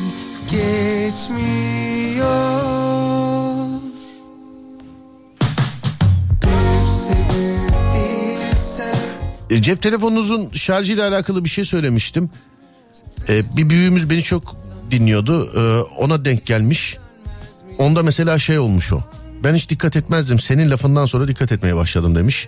[0.52, 2.23] geçmiyor
[9.54, 12.30] E, cep telefonunuzun şarjıyla alakalı bir şey söylemiştim.
[13.30, 14.56] E, bir büyüğümüz beni çok
[14.92, 15.52] dinliyordu.
[15.56, 16.98] E, ona denk gelmiş.
[17.78, 19.02] Onda mesela şey olmuş o.
[19.44, 20.39] Ben hiç dikkat etmezdim.
[20.39, 22.48] Senin lafından sonra dikkat etmeye başladım demiş.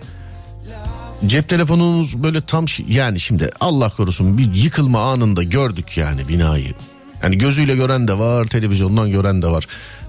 [1.26, 6.74] Cep telefonunuz böyle tam yani şimdi Allah korusun bir yıkılma anında gördük yani binayı.
[7.22, 9.66] Yani gözüyle gören de var, televizyondan gören de var.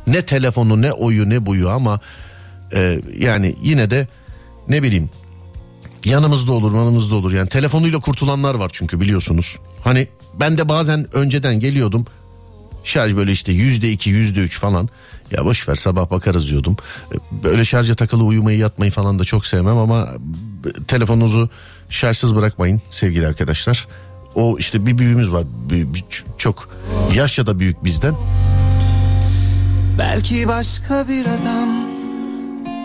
[0.08, 2.00] Ne telefonu, ne oyu, ne buyu ama
[2.74, 4.08] e, yani yine de
[4.70, 5.10] ne bileyim
[6.06, 9.58] yanımızda olur yanımızda olur yani telefonuyla kurtulanlar var çünkü biliyorsunuz.
[9.84, 10.08] Hani
[10.40, 12.06] ben de bazen önceden geliyordum
[12.88, 14.90] şarj böyle işte yüzde iki yüzde üç falan
[15.32, 16.78] ya boş ver sabah bakarız diyordum.
[17.44, 20.08] Böyle şarja takılı uyumayı yatmayı falan da çok sevmem ama
[20.88, 21.50] telefonunuzu
[21.90, 23.88] şarjsız bırakmayın sevgili arkadaşlar.
[24.36, 25.44] O işte bir büyüğümüz var
[26.38, 26.70] çok
[27.14, 28.16] yaşça da büyük bizden.
[30.00, 31.77] Belki başka bir adam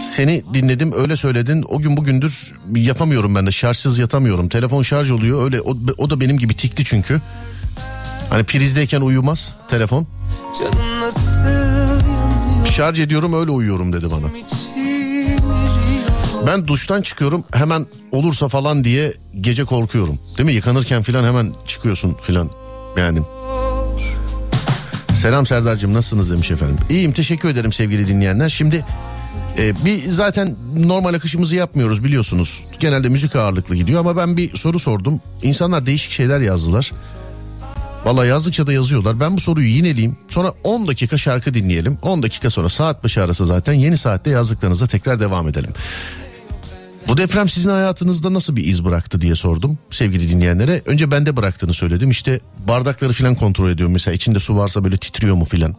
[0.02, 4.48] Seni dinledim öyle söyledin o gün bugündür yapamıyorum ben de şarjsız yatamıyorum.
[4.48, 7.20] Telefon şarj oluyor öyle o, o da benim gibi tikli çünkü.
[8.30, 10.06] Hani prizdeyken uyumaz telefon.
[12.72, 14.26] Şarj ediyorum öyle uyuyorum dedi bana.
[16.46, 20.18] Ben duştan çıkıyorum hemen olursa falan diye gece korkuyorum.
[20.38, 20.52] Değil mi?
[20.52, 22.50] Yıkanırken falan hemen çıkıyorsun falan.
[22.96, 23.20] Yani.
[25.14, 26.76] Selam Serdar'cığım nasılsınız demiş efendim.
[26.90, 28.48] İyiyim teşekkür ederim sevgili dinleyenler.
[28.48, 28.84] Şimdi
[29.58, 32.62] e, bir zaten normal akışımızı yapmıyoruz biliyorsunuz.
[32.80, 35.20] Genelde müzik ağırlıklı gidiyor ama ben bir soru sordum.
[35.42, 36.92] İnsanlar değişik şeyler yazdılar.
[38.04, 39.20] Valla yazdıkça da yazıyorlar.
[39.20, 40.16] Ben bu soruyu yineleyeyim.
[40.28, 41.98] Sonra 10 dakika şarkı dinleyelim.
[42.02, 45.70] 10 dakika sonra saat başı arası zaten yeni saatte yazdıklarınıza tekrar devam edelim.
[47.08, 50.82] Bu deprem sizin hayatınızda nasıl bir iz bıraktı diye sordum sevgili dinleyenlere.
[50.86, 52.10] Önce bende bıraktığını söyledim.
[52.10, 53.92] İşte bardakları falan kontrol ediyorum.
[53.92, 55.76] Mesela içinde su varsa böyle titriyor mu filan.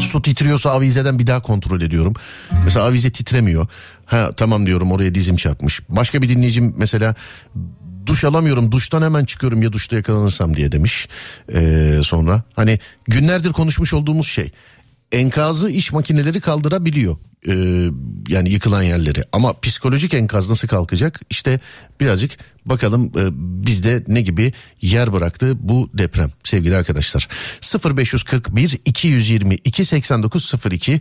[0.00, 2.14] Su titriyorsa avizeden bir daha kontrol ediyorum.
[2.64, 3.66] Mesela avize titremiyor.
[4.06, 5.80] Ha tamam diyorum oraya dizim çarpmış.
[5.88, 7.14] Başka bir dinleyicim mesela
[8.06, 11.08] duş alamıyorum duştan hemen çıkıyorum ya duşta yakalanırsam diye demiş.
[11.54, 12.78] Ee, sonra hani
[13.08, 14.52] günlerdir konuşmuş olduğumuz şey
[15.12, 17.16] enkazı iş makineleri kaldırabiliyor.
[17.46, 17.90] Ee,
[18.28, 19.22] yani yıkılan yerleri.
[19.32, 21.20] Ama psikolojik enkaz nasıl kalkacak?
[21.30, 21.60] İşte
[22.00, 22.30] birazcık
[22.66, 23.28] bakalım e,
[23.66, 27.28] bizde ne gibi yer bıraktı bu deprem sevgili arkadaşlar.
[27.96, 31.00] 0541 222 8902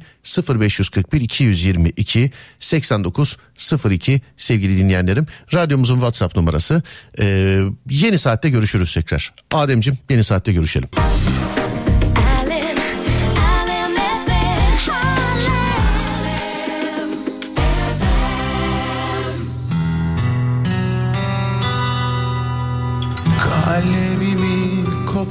[0.60, 5.26] 0541 222 8902 sevgili dinleyenlerim.
[5.54, 6.82] Radyomuzun whatsapp numarası.
[7.20, 9.34] Ee, yeni saatte görüşürüz tekrar.
[9.52, 10.90] Ademcim yeni saatte görüşelim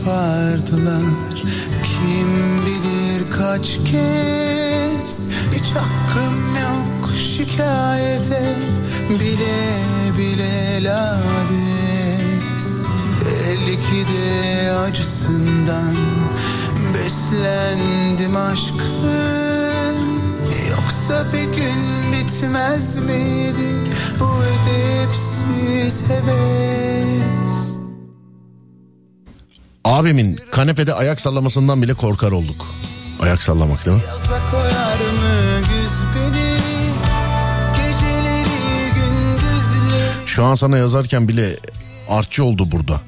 [0.07, 1.43] kopardılar
[1.85, 2.29] Kim
[2.67, 8.55] bilir kaç kez Hiç hakkım yok şikayete.
[9.11, 9.79] Bile
[10.19, 12.87] bile lades.
[13.25, 15.97] Belki de acısından
[16.95, 19.97] Beslendim aşkın
[20.71, 21.83] Yoksa bir gün
[22.13, 23.75] bitmez miydi
[24.21, 27.46] Bu edepsiz heves
[29.97, 32.67] Abimin kanepede ayak sallamasından bile korkar olduk.
[33.21, 34.03] Ayak sallamak değil mi?
[40.27, 41.57] Şu an sana yazarken bile
[42.09, 43.01] artçı oldu burada.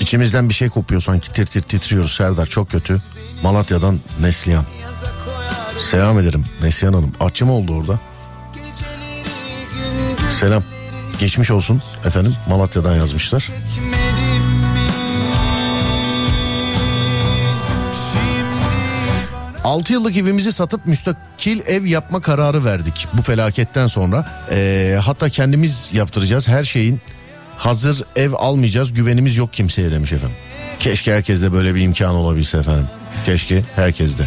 [0.00, 3.02] İçimizden bir şey kopuyor sanki tir tir titriyoruz Serdar çok kötü.
[3.42, 4.64] Malatya'dan Neslihan.
[5.90, 7.12] Selam ederim Neslihan Hanım.
[7.20, 8.00] Artçı mı oldu orada?
[10.40, 10.62] Selam.
[11.20, 13.40] Geçmiş olsun efendim Malatya'dan yazmışlar.
[13.40, 14.05] Çekmedim
[19.66, 24.26] 6 yıllık evimizi satıp müstakil ev yapma kararı verdik bu felaketten sonra.
[24.50, 27.00] Ee, hatta kendimiz yaptıracağız her şeyin
[27.56, 30.36] hazır ev almayacağız güvenimiz yok kimseye demiş efendim.
[30.80, 32.86] Keşke herkeste böyle bir imkan olabilse efendim.
[33.26, 34.24] Keşke herkeste.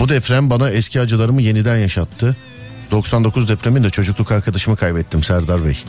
[0.00, 2.36] Bu deprem bana eski acılarımı yeniden yaşattı.
[2.90, 5.84] 99 depreminde çocukluk arkadaşımı kaybettim Serdar Bey.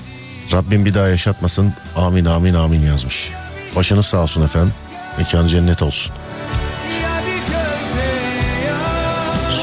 [0.53, 1.73] Rabbim bir daha yaşatmasın.
[1.95, 3.31] Amin amin amin yazmış.
[3.75, 4.73] Başınız sağ olsun efendim.
[5.17, 6.13] Mekanı cennet olsun.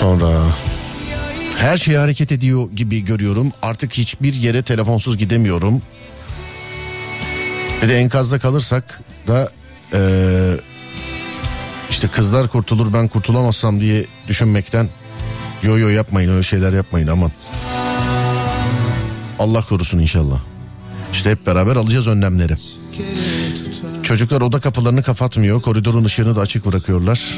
[0.00, 0.28] Sonra
[1.58, 3.52] her şey hareket ediyor gibi görüyorum.
[3.62, 5.82] Artık hiçbir yere telefonsuz gidemiyorum.
[7.82, 9.48] Bir de enkazda kalırsak da
[9.92, 10.60] eee,
[11.90, 14.88] işte kızlar kurtulur ben kurtulamazsam diye düşünmekten
[15.62, 17.30] yo yo yapmayın öyle şeyler yapmayın aman.
[19.38, 20.40] Allah korusun inşallah.
[21.12, 22.56] İşte hep beraber alacağız önlemleri.
[24.02, 25.62] Çocuklar oda kapılarını kapatmıyor.
[25.62, 27.34] Koridorun ışığını da açık bırakıyorlar.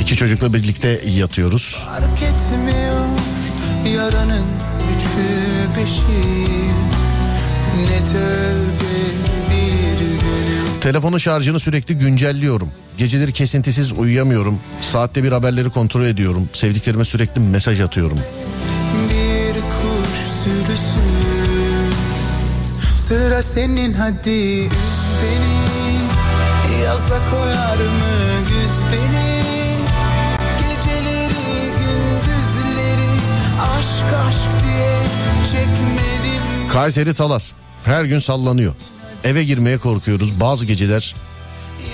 [0.00, 1.86] İki çocukla birlikte yatıyoruz.
[1.86, 3.06] Fark etmiyor
[3.94, 4.44] yaranın
[4.96, 6.50] üçü beşi
[7.80, 8.86] Ne tövbe
[10.80, 12.68] Telefonun şarjını sürekli güncelliyorum.
[12.98, 14.58] Geceleri kesintisiz uyuyamıyorum.
[14.80, 16.48] Saatte bir haberleri kontrol ediyorum.
[16.52, 18.18] Sevdiklerime sürekli mesaj atıyorum.
[23.06, 24.70] Sıra senin hadi üz
[25.22, 25.56] beni
[26.82, 29.42] Yaza koyar mı güz beni
[30.58, 33.10] Geceleri gündüzleri
[33.78, 34.98] aşk aşk diye
[35.44, 37.52] çekmedim Kayseri Talas
[37.84, 38.74] her gün sallanıyor.
[39.24, 40.40] Eve girmeye korkuyoruz.
[40.40, 41.14] Bazı geceler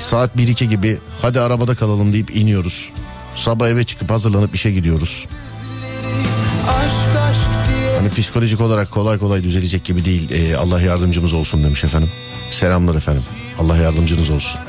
[0.00, 2.92] saat 1-2 gibi hadi arabada kalalım deyip iniyoruz.
[3.36, 5.26] Sabah eve çıkıp hazırlanıp işe gidiyoruz.
[8.02, 10.30] Hani psikolojik olarak kolay kolay düzelecek gibi değil.
[10.30, 12.10] Ee, Allah yardımcımız olsun demiş efendim.
[12.50, 13.22] Selamlar efendim.
[13.58, 14.60] Allah yardımcınız olsun.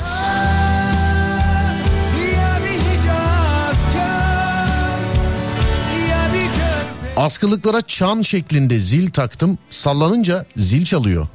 [7.17, 9.57] Askılıklara çan şeklinde zil taktım.
[9.69, 11.27] Sallanınca zil çalıyor.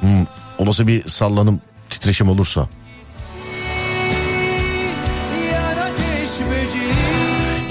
[0.00, 0.26] Hmm,
[0.58, 2.68] olası bir sallanım titreşim olursa.
[5.52, 6.81] Yan ateş böceği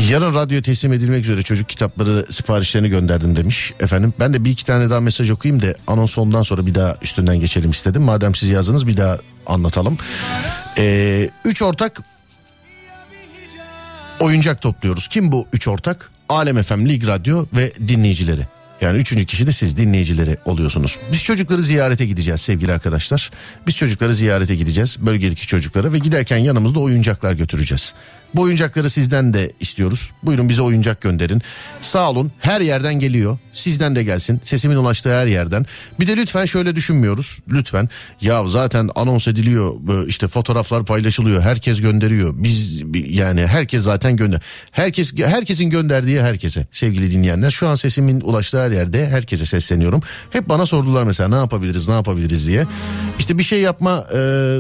[0.10, 3.74] Yarın radyo teslim edilmek üzere çocuk kitapları siparişlerini gönderdim demiş.
[3.80, 6.96] Efendim ben de bir iki tane daha mesaj okuyayım da anons ondan sonra bir daha
[7.02, 8.02] üstünden geçelim istedim.
[8.02, 9.98] Madem siz yazdınız bir daha anlatalım.
[10.78, 12.02] Ee, üç ortak
[14.20, 15.08] oyuncak topluyoruz.
[15.08, 16.12] Kim bu üç ortak?
[16.30, 18.48] Alem FM, Lig Radyo ve dinleyicileri.
[18.82, 21.00] Yani üçüncü kişi de siz dinleyicileri oluyorsunuz.
[21.12, 23.32] Biz çocukları ziyarete gideceğiz sevgili arkadaşlar.
[23.68, 27.94] Biz çocukları ziyarete gideceğiz bölgedeki çocuklara ve giderken yanımızda oyuncaklar götüreceğiz.
[28.36, 30.12] Bu oyuncakları sizden de istiyoruz.
[30.24, 31.42] Buyurun bize oyuncak gönderin.
[31.82, 33.38] Sağ olun her yerden geliyor.
[33.54, 34.42] Sizden de gelsin.
[34.44, 35.66] Sesimin ulaştığı her yerden.
[36.00, 37.40] Bir de lütfen şöyle düşünmüyoruz.
[37.50, 37.90] Lütfen
[38.22, 39.74] ya zaten anons ediliyor.
[40.08, 41.42] işte fotoğraflar paylaşılıyor.
[41.42, 42.34] Herkes gönderiyor.
[42.36, 44.42] Biz yani herkes zaten gönder.
[44.72, 47.52] Herkes herkesin gönderdiği herkese sevgili dinleyenler.
[47.52, 50.02] Şu an sesimin ulaştığı her yerde herkese sesleniyorum.
[50.30, 52.66] Hep bana sordular mesela ne yapabiliriz ne yapabiliriz diye.
[53.20, 54.60] İşte bir şey yapma e,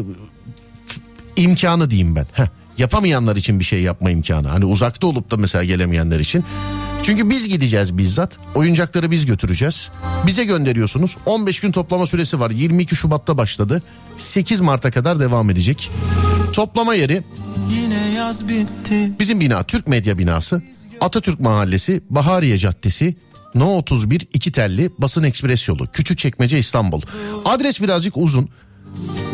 [1.35, 2.25] imkanı diyeyim ben.
[2.33, 2.47] Heh,
[2.81, 4.47] yapamayanlar için bir şey yapma imkanı.
[4.47, 6.43] Hani uzakta olup da mesela gelemeyenler için.
[7.03, 8.37] Çünkü biz gideceğiz bizzat.
[8.55, 9.89] Oyuncakları biz götüreceğiz.
[10.27, 11.17] Bize gönderiyorsunuz.
[11.25, 12.51] 15 gün toplama süresi var.
[12.51, 13.83] 22 Şubat'ta başladı.
[14.17, 15.91] 8 Mart'a kadar devam edecek.
[16.53, 17.23] Toplama yeri
[17.69, 20.61] Yine yaz bitti bizim bina Türk Medya binası.
[21.01, 23.15] Atatürk Mahallesi, Bahariye Caddesi,
[23.55, 27.01] No 31 iki telli basın ekspres yolu Küçükçekmece İstanbul.
[27.45, 28.49] Adres birazcık uzun.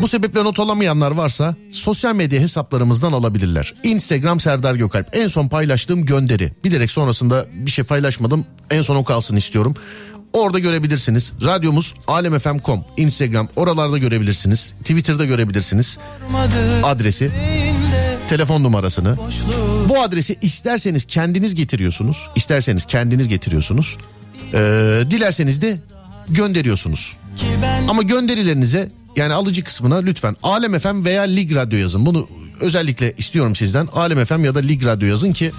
[0.02, 3.74] Bu sebeple not alamayanlar varsa sosyal medya hesaplarımızdan alabilirler.
[3.82, 5.16] Instagram Serdar Gökalp.
[5.16, 6.52] En son paylaştığım gönderi.
[6.64, 8.44] Bilerek sonrasında bir şey paylaşmadım.
[8.70, 9.74] En son o kalsın istiyorum.
[10.32, 11.32] Orada görebilirsiniz.
[11.44, 14.74] Radyomuz alemfm.com, Instagram oralarda görebilirsiniz.
[14.80, 15.98] Twitter'da görebilirsiniz.
[16.82, 17.30] Adresi,
[18.28, 19.16] telefon numarasını.
[19.88, 22.28] Bu adresi isterseniz kendiniz getiriyorsunuz.
[22.36, 23.96] isterseniz kendiniz getiriyorsunuz.
[24.54, 25.78] Ee, dilerseniz de
[26.28, 27.16] gönderiyorsunuz.
[27.88, 32.06] Ama gönderilerinize yani alıcı kısmına lütfen Alem FM veya Lig Radyo yazın.
[32.06, 32.28] Bunu
[32.60, 33.88] özellikle istiyorum sizden.
[33.94, 35.52] Alem FM ya da Lig Radyo yazın ki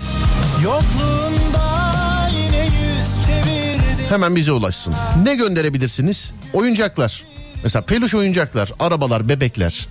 [4.09, 4.93] hemen bize ulaşsın.
[5.23, 6.31] Ne gönderebilirsiniz?
[6.53, 7.23] Oyuncaklar.
[7.63, 9.87] Mesela peluş oyuncaklar, arabalar, bebekler.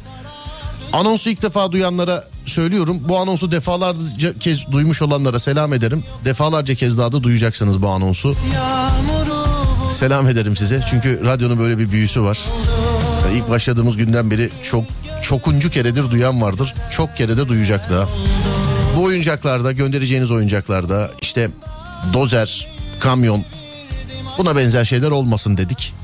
[0.92, 3.00] Anonsu ilk defa duyanlara söylüyorum.
[3.08, 6.04] Bu anonsu defalarca kez duymuş olanlara selam ederim.
[6.24, 8.34] Defalarca kez daha da duyacaksınız bu anonsu.
[9.98, 10.80] Selam ederim size.
[10.90, 12.38] Çünkü radyonun böyle bir büyüsü var.
[13.28, 14.84] Yani İlk başladığımız günden beri çok
[15.22, 16.74] çokuncu keredir duyan vardır.
[16.90, 18.08] Çok kere de duyacak da.
[18.96, 21.50] Bu oyuncaklarda göndereceğiniz oyuncaklarda işte
[22.12, 22.66] dozer,
[23.00, 23.44] kamyon
[24.38, 25.94] buna benzer şeyler olmasın dedik.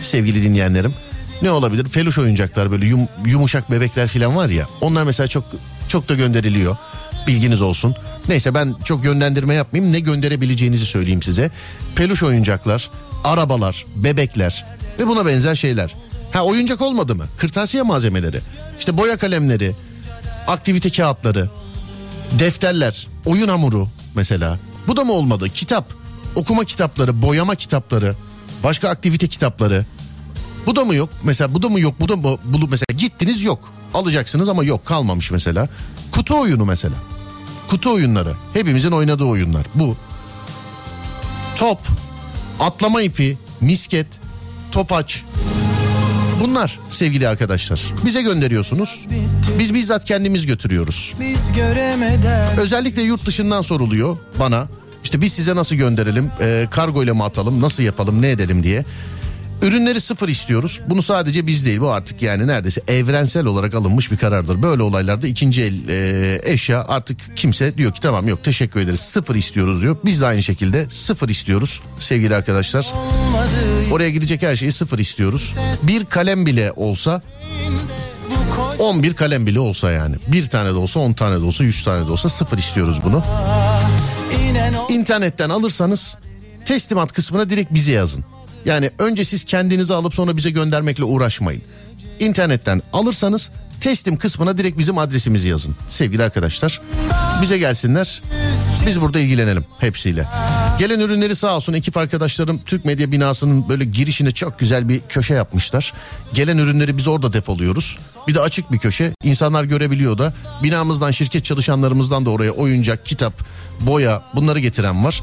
[0.00, 0.94] Sevgili dinleyenlerim.
[1.42, 1.84] Ne olabilir?
[1.88, 4.66] Feluş oyuncaklar böyle yum- yumuşak bebekler falan var ya.
[4.80, 5.44] Onlar mesela çok
[5.88, 6.76] çok da gönderiliyor.
[7.26, 7.94] Bilginiz olsun.
[8.28, 9.92] Neyse ben çok yönlendirme yapmayayım.
[9.92, 11.50] Ne gönderebileceğinizi söyleyeyim size.
[11.96, 12.90] Peluş oyuncaklar,
[13.24, 14.64] arabalar, bebekler
[14.98, 15.94] ve buna benzer şeyler.
[16.34, 17.24] Ha oyuncak olmadı mı?
[17.38, 18.40] Kırtasiye malzemeleri,
[18.78, 19.74] işte boya kalemleri,
[20.46, 21.50] aktivite kağıtları,
[22.38, 24.58] defterler, oyun hamuru mesela.
[24.88, 25.48] Bu da mı olmadı?
[25.48, 25.94] Kitap.
[26.34, 28.14] okuma kitapları, boyama kitapları,
[28.64, 29.86] başka aktivite kitapları.
[30.66, 31.08] Bu da mı yok?
[31.24, 31.94] Mesela bu da mı yok?
[32.00, 32.38] Bu da mı?
[32.44, 33.72] Bu, mesela gittiniz yok.
[33.94, 35.68] Alacaksınız ama yok kalmamış mesela.
[36.10, 36.94] Kutu oyunu mesela.
[37.68, 38.34] Kutu oyunları.
[38.52, 39.66] Hepimizin oynadığı oyunlar.
[39.74, 39.96] Bu.
[41.56, 41.78] Top,
[42.60, 44.06] atlama ipi, misket,
[44.72, 45.24] topaç.
[46.40, 47.82] Bunlar sevgili arkadaşlar.
[48.04, 49.06] Bize gönderiyorsunuz.
[49.58, 51.14] Biz bizzat kendimiz götürüyoruz.
[52.60, 54.68] Özellikle yurt dışından soruluyor bana.
[55.04, 58.84] İşte biz size nasıl gönderelim, e, kargo ile mi atalım, nasıl yapalım, ne edelim diye.
[59.62, 60.80] Ürünleri sıfır istiyoruz.
[60.88, 64.62] Bunu sadece biz değil bu artık yani neredeyse evrensel olarak alınmış bir karardır.
[64.62, 69.34] Böyle olaylarda ikinci el e, eşya artık kimse diyor ki tamam yok teşekkür ederiz sıfır
[69.34, 69.96] istiyoruz diyor.
[70.04, 72.92] Biz de aynı şekilde sıfır istiyoruz sevgili arkadaşlar.
[73.92, 75.54] Oraya gidecek her şeyi sıfır istiyoruz.
[75.82, 77.22] Bir kalem bile olsa
[78.30, 80.16] bu koca 11 kalem bile olsa yani.
[80.26, 83.22] Bir tane de olsa 10 tane de olsa 100 tane de olsa sıfır istiyoruz bunu.
[84.88, 86.16] İnternetten alırsanız
[86.66, 88.24] teslimat kısmına direkt bize yazın.
[88.64, 91.62] Yani önce siz kendinizi alıp sonra bize göndermekle uğraşmayın.
[92.18, 93.50] İnternetten alırsanız
[93.80, 95.76] teslim kısmına direkt bizim adresimizi yazın.
[95.88, 96.80] Sevgili arkadaşlar
[97.42, 98.22] bize gelsinler
[98.86, 100.26] biz burada ilgilenelim hepsiyle.
[100.78, 105.34] Gelen ürünleri sağ olsun ekip arkadaşlarım Türk Medya binasının böyle girişine çok güzel bir köşe
[105.34, 105.92] yapmışlar.
[106.34, 107.98] Gelen ürünleri biz orada depoluyoruz.
[108.28, 109.12] Bir de açık bir köşe.
[109.22, 110.34] İnsanlar görebiliyor da.
[110.62, 113.32] Binamızdan şirket çalışanlarımızdan da oraya oyuncak, kitap,
[113.80, 115.22] boya bunları getiren var.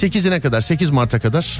[0.00, 1.58] 8'ine kadar 8 Mart'a kadar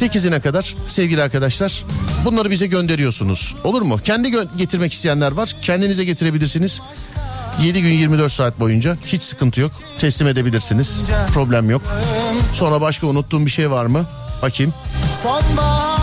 [0.00, 1.84] 8'ine kadar sevgili arkadaşlar
[2.24, 3.54] bunları bize gönderiyorsunuz.
[3.64, 3.98] Olur mu?
[4.04, 5.56] Kendi gö- getirmek isteyenler var.
[5.62, 6.80] Kendinize getirebilirsiniz.
[7.62, 9.72] 7 gün 24 saat boyunca hiç sıkıntı yok.
[9.98, 11.04] Teslim edebilirsiniz.
[11.34, 11.82] Problem yok.
[12.54, 14.04] Sonra başka unuttuğum bir şey var mı?
[14.42, 14.74] Bakayım.
[15.22, 15.97] Sonbaharın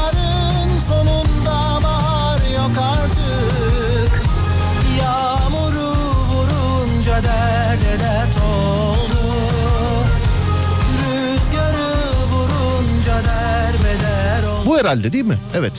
[14.75, 15.37] Bu herhalde değil mi?
[15.53, 15.73] Evet.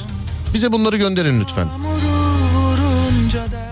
[0.55, 1.67] Bize bunları gönderin lütfen.
[1.67, 2.16] Yağmuru vurunca der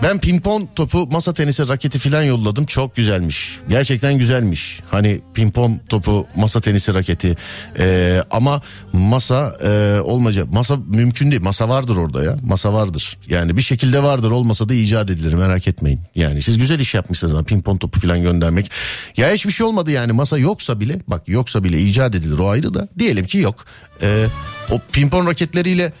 [0.05, 2.65] Ben pimpon topu, masa tenisi raketi filan yolladım.
[2.65, 3.59] Çok güzelmiş.
[3.69, 4.79] Gerçekten güzelmiş.
[4.91, 7.37] Hani pimpon topu, masa tenisi raketi.
[7.79, 8.61] Ee, ama
[8.93, 10.53] masa e, olmayacak.
[10.53, 11.41] Masa mümkün değil.
[11.41, 12.35] Masa vardır orada ya.
[12.43, 13.17] Masa vardır.
[13.27, 14.31] Yani bir şekilde vardır.
[14.31, 15.33] Olmasa da icat edilir.
[15.33, 15.99] Merak etmeyin.
[16.15, 17.43] Yani siz güzel iş yapmışsınız.
[17.43, 18.71] Pimpon topu filan göndermek.
[19.17, 20.11] Ya hiçbir şey olmadı yani.
[20.11, 22.39] Masa yoksa bile bak yoksa bile icat edilir.
[22.39, 22.87] O ayrı da.
[22.99, 23.65] Diyelim ki yok.
[24.01, 24.25] Ee,
[24.71, 25.93] o pimpon raketleriyle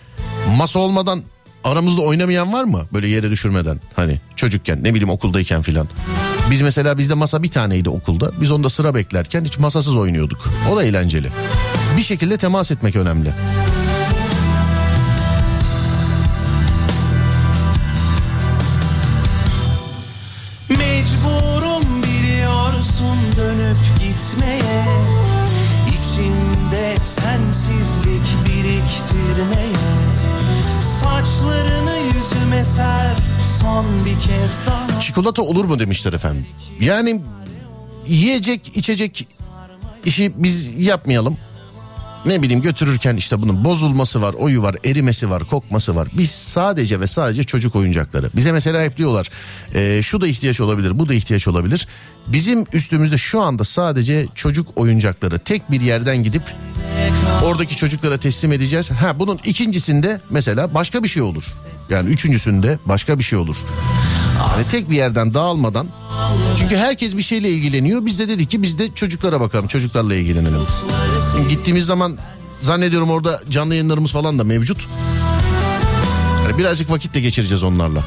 [0.57, 1.23] masa olmadan
[1.65, 2.85] aramızda oynamayan var mı?
[2.93, 5.87] Böyle yere düşürmeden hani çocukken ne bileyim okuldayken filan.
[6.51, 8.31] Biz mesela bizde masa bir taneydi okulda.
[8.41, 10.49] Biz onda sıra beklerken hiç masasız oynuyorduk.
[10.71, 11.29] O da eğlenceli.
[11.97, 13.33] Bir şekilde temas etmek önemli.
[20.69, 24.85] Mecburum biliyorsun dönüp gitmeye
[25.87, 29.94] İçimde sensizlik biriktirmeye
[31.05, 33.15] Saçlarını yüzüme ser
[33.61, 36.45] son bir kez daha Çikolata olur mu demişler efendim.
[36.79, 37.21] Yani
[38.07, 39.27] yiyecek içecek
[40.05, 41.37] işi biz yapmayalım.
[42.25, 46.07] Ne bileyim götürürken işte bunun bozulması var, oyu var, erimesi var, kokması var.
[46.13, 48.29] Biz sadece ve sadece çocuk oyuncakları.
[48.35, 49.29] Bize mesela hep diyorlar
[49.73, 51.87] e, şu da ihtiyaç olabilir, bu da ihtiyaç olabilir.
[52.27, 56.43] Bizim üstümüzde şu anda sadece çocuk oyuncakları tek bir yerden gidip
[57.43, 58.91] oradaki çocuklara teslim edeceğiz.
[58.91, 61.43] Ha bunun ikincisinde mesela başka bir şey olur.
[61.89, 63.55] Yani üçüncüsünde başka bir şey olur.
[64.55, 65.87] Yani tek bir yerden dağılmadan.
[66.59, 68.05] Çünkü herkes bir şeyle ilgileniyor.
[68.05, 69.67] Biz de dedik ki biz de çocuklara bakalım.
[69.67, 70.59] Çocuklarla ilgilenelim.
[71.35, 72.17] Şimdi gittiğimiz zaman
[72.61, 74.87] zannediyorum orada canlı yayınlarımız falan da mevcut.
[76.45, 78.03] Yani birazcık vakit de geçireceğiz onlarla.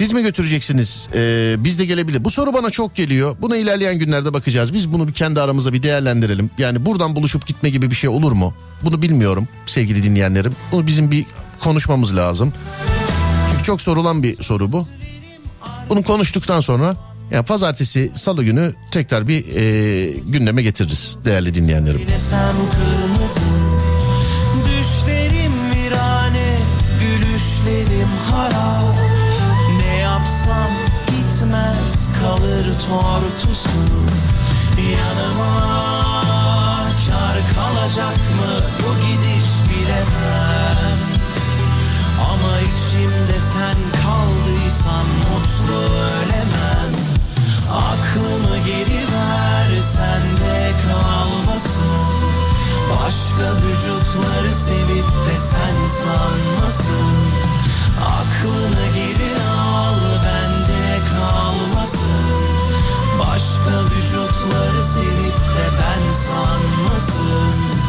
[0.00, 1.08] Siz mi götüreceksiniz?
[1.14, 2.24] Ee, biz de gelebilir.
[2.24, 3.36] Bu soru bana çok geliyor.
[3.40, 4.74] Buna ilerleyen günlerde bakacağız.
[4.74, 6.50] Biz bunu bir kendi aramızda bir değerlendirelim.
[6.58, 8.54] Yani buradan buluşup gitme gibi bir şey olur mu?
[8.82, 10.56] Bunu bilmiyorum sevgili dinleyenlerim.
[10.72, 11.26] Bunu bizim bir
[11.58, 12.52] konuşmamız lazım.
[13.50, 14.86] Çünkü çok sorulan bir soru bu.
[15.88, 16.96] Bunu konuştuktan sonra
[17.30, 22.00] ya pazartesi salı günü tekrar bir e, gündeme getiririz değerli dinleyenlerim.
[24.66, 26.58] Düşlerim virane
[27.00, 28.99] Gülüşlerim harap
[32.20, 33.80] Kalır tortusu.
[34.92, 35.80] Yanıma
[37.10, 38.52] Kar kalacak mı?
[38.78, 40.98] Bu gidiş bilemem.
[42.20, 46.92] Ama içimde sen kaldıysan Mutlu ölemem.
[47.72, 52.10] Aklımı geri ver Sende kalmasın.
[52.90, 57.16] Başka vücutları sevip de sen sanmasın.
[58.00, 60.49] Aklını geri al bende
[61.20, 62.60] kalmasın
[63.18, 67.79] Başka vücutları silip de ben sanmasın.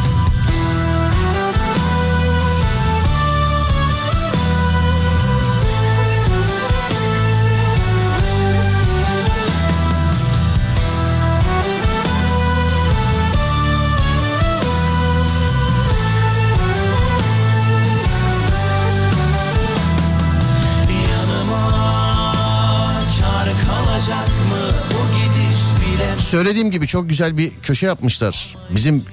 [26.32, 28.56] Söylediğim gibi çok güzel bir köşe yapmışlar.
[28.76, 29.04] Bizim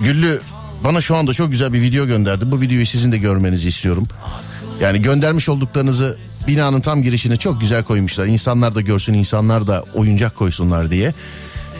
[0.00, 0.40] Güllü
[0.84, 2.50] bana şu anda çok güzel bir video gönderdi.
[2.50, 4.08] Bu videoyu sizin de görmenizi istiyorum.
[4.80, 8.26] Yani göndermiş olduklarınızı binanın tam girişine çok güzel koymuşlar.
[8.26, 11.14] İnsanlar da görsün, insanlar da oyuncak koysunlar diye.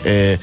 [0.05, 0.39] Ee,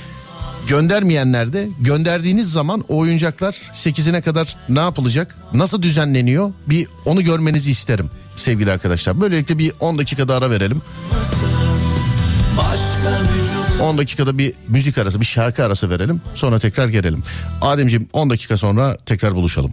[0.69, 5.37] göndermeyenler de gönderdiğiniz zaman o oyuncaklar 8'ine kadar ne yapılacak?
[5.53, 6.53] Nasıl düzenleniyor?
[6.67, 9.21] Bir onu görmenizi isterim sevgili arkadaşlar.
[9.21, 10.83] Böylelikle bir 10 dakikada ara verelim.
[13.81, 16.21] 10 dakikada bir müzik arası, bir şarkı arası verelim.
[16.35, 17.23] Sonra tekrar gelelim.
[17.61, 19.71] Ademciğim 10 dakika sonra tekrar buluşalım.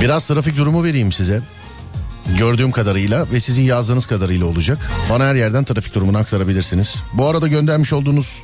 [0.00, 1.40] Biraz trafik durumu vereyim size.
[2.38, 4.78] Gördüğüm kadarıyla ve sizin yazdığınız kadarıyla olacak.
[5.10, 6.96] Bana her yerden trafik durumunu aktarabilirsiniz.
[7.12, 8.42] Bu arada göndermiş olduğunuz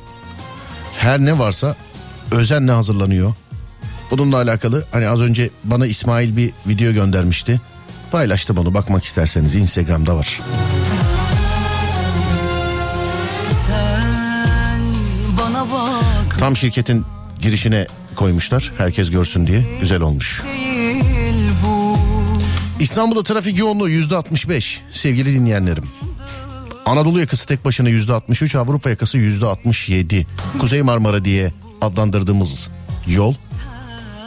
[0.97, 1.75] her ne varsa
[2.31, 3.33] özenle hazırlanıyor.
[4.11, 7.61] Bununla alakalı hani az önce bana İsmail bir video göndermişti.
[8.11, 10.41] Paylaştım onu bakmak isterseniz Instagram'da var.
[16.39, 17.05] Tam şirketin
[17.41, 20.43] girişine koymuşlar herkes görsün diye güzel olmuş.
[20.43, 20.84] değil
[22.79, 25.83] İstanbul'da trafik yoğunluğu yüzde 65 sevgili dinleyenlerim.
[26.85, 30.27] Anadolu yakası tek başına yüzde 63, Avrupa yakası yüzde 67.
[30.59, 31.51] Kuzey Marmara diye
[31.81, 32.69] adlandırdığımız
[33.07, 33.33] yol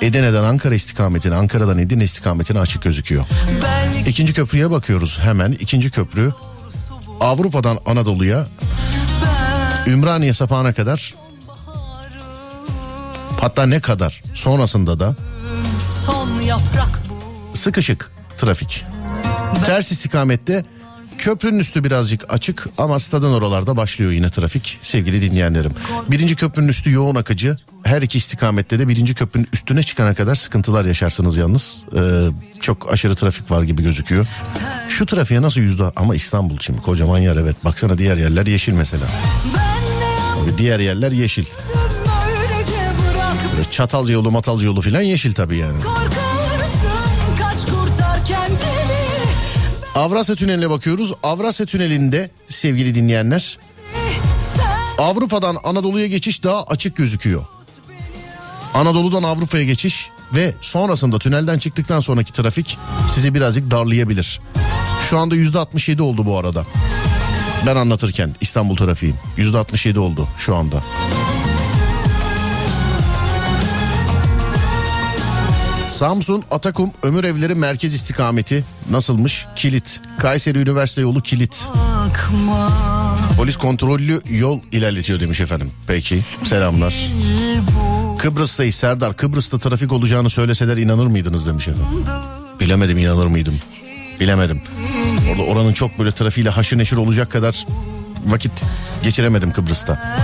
[0.00, 3.24] Edirne'den Ankara istikametine, Ankara'dan Edirne istikametine açık gözüküyor.
[4.06, 5.52] İkinci köprüye bakıyoruz hemen.
[5.52, 6.32] İkinci köprü
[7.20, 8.46] Avrupa'dan Anadolu'ya
[9.86, 11.14] Ümraniye sapağına kadar
[13.40, 15.16] hatta ne kadar sonrasında da
[17.54, 18.84] sıkışık trafik.
[19.66, 20.64] Ters istikamette
[21.18, 25.72] köprünün üstü birazcık açık ama stadın oralarda başlıyor yine trafik sevgili dinleyenlerim.
[26.10, 27.56] Birinci köprünün üstü yoğun akıcı.
[27.84, 31.82] Her iki istikamette de birinci köprünün üstüne çıkana kadar sıkıntılar yaşarsınız yalnız.
[31.96, 32.00] Ee,
[32.60, 34.26] çok aşırı trafik var gibi gözüküyor.
[34.88, 37.64] Şu trafiğe nasıl yüzde ama İstanbul şimdi kocaman yer evet.
[37.64, 39.06] Baksana diğer yerler yeşil mesela.
[40.40, 41.44] Tabii diğer yerler yeşil.
[43.56, 45.82] Böyle Çatalca yolu matalca yolu falan yeşil tabii yani.
[45.82, 46.27] Korkarsın
[49.98, 51.12] Avrasya Tüneli'ne bakıyoruz.
[51.22, 53.58] Avrasya Tüneli'nde sevgili dinleyenler
[54.98, 57.44] Avrupa'dan Anadolu'ya geçiş daha açık gözüküyor.
[58.74, 62.78] Anadolu'dan Avrupa'ya geçiş ve sonrasında tünelden çıktıktan sonraki trafik
[63.14, 64.40] sizi birazcık darlayabilir.
[65.10, 66.64] Şu anda yüzde 67 oldu bu arada.
[67.66, 70.82] Ben anlatırken İstanbul trafiği yüzde 67 oldu şu anda.
[75.98, 79.46] Samsun Atakum Ömür Evleri Merkez istikameti nasılmış?
[79.56, 80.00] Kilit.
[80.18, 81.64] Kayseri Üniversite yolu kilit.
[81.74, 82.70] bakma
[83.36, 85.70] Polis kontrollü yol ilerletiyor demiş efendim.
[85.86, 86.94] Peki selamlar.
[88.18, 89.16] Kıbrıs'tayız Serdar.
[89.16, 92.04] Kıbrıs'ta trafik olacağını söyleseler inanır mıydınız demiş efendim.
[92.60, 93.54] Bilemedim inanır mıydım.
[94.20, 94.62] Bilemedim.
[95.30, 97.66] Orada oranın çok böyle trafiğiyle haşır neşir olacak kadar
[98.26, 98.64] vakit
[99.02, 100.18] geçiremedim Kıbrıs'ta.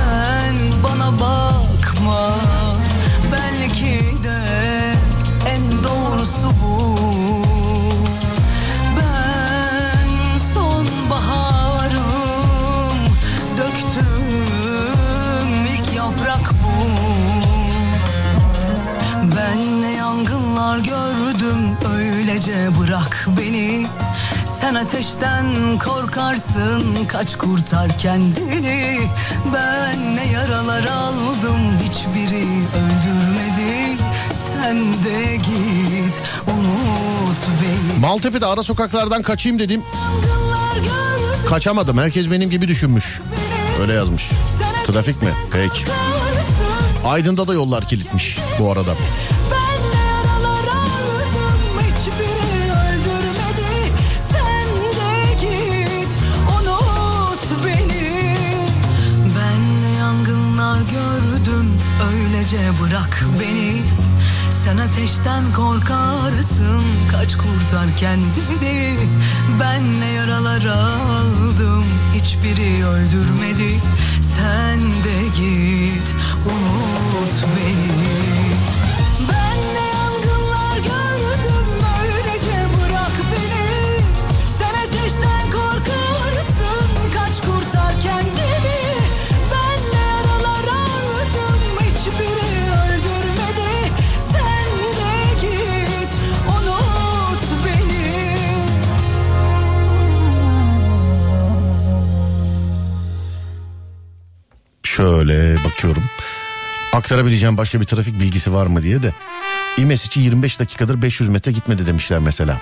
[20.75, 23.87] Yangınlar gördüm öylece bırak beni
[24.61, 29.01] sen ateşten korkarsın kaç kurtar kendini
[29.55, 34.03] Ben ne yaralar aldım hiçbiri öldürmedi
[34.53, 39.83] Sen de git unut beni Maltepe'de ara sokaklardan kaçayım dedim.
[41.49, 41.99] Kaçamadım.
[41.99, 43.21] Herkes benim gibi düşünmüş.
[43.81, 44.31] Öyle yazmış.
[44.87, 45.29] Trafik mi?
[45.53, 45.85] Peki.
[47.07, 48.95] Aydın'da da yollar kilitmiş bu arada.
[62.03, 63.83] Öylece bırak beni.
[64.65, 66.85] Sen ateşten korkarsın.
[67.13, 68.97] Kaç kurtar kendini.
[69.61, 71.85] Ben ne yaralar aldım.
[72.15, 73.81] Hiçbiri öldürmedi.
[74.37, 76.15] Sen de git
[76.47, 78.24] Unut beni
[105.85, 106.11] bakıyorum.
[106.93, 109.13] Aktarabileceğim başka bir trafik bilgisi var mı diye de.
[109.79, 112.61] İmesiçi 25 dakikadır 500 metre gitmedi demişler mesela.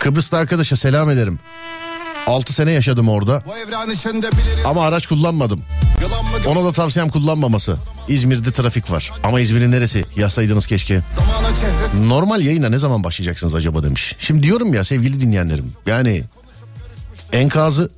[0.00, 1.38] Kıbrıs'ta arkadaşa selam ederim.
[2.26, 3.42] 6 sene yaşadım orada
[4.64, 5.62] ama araç kullanmadım.
[6.46, 7.76] Ona da tavsiyem kullanmaması.
[8.08, 9.12] İzmir'de trafik var.
[9.24, 10.04] Ama İzmir'in neresi?
[10.16, 11.00] Yazsaydınız keşke.
[12.00, 14.16] Normal yayına ne zaman başlayacaksınız acaba demiş.
[14.18, 15.72] Şimdi diyorum ya sevgili dinleyenlerim.
[15.86, 16.24] Yani
[17.32, 17.90] enkazı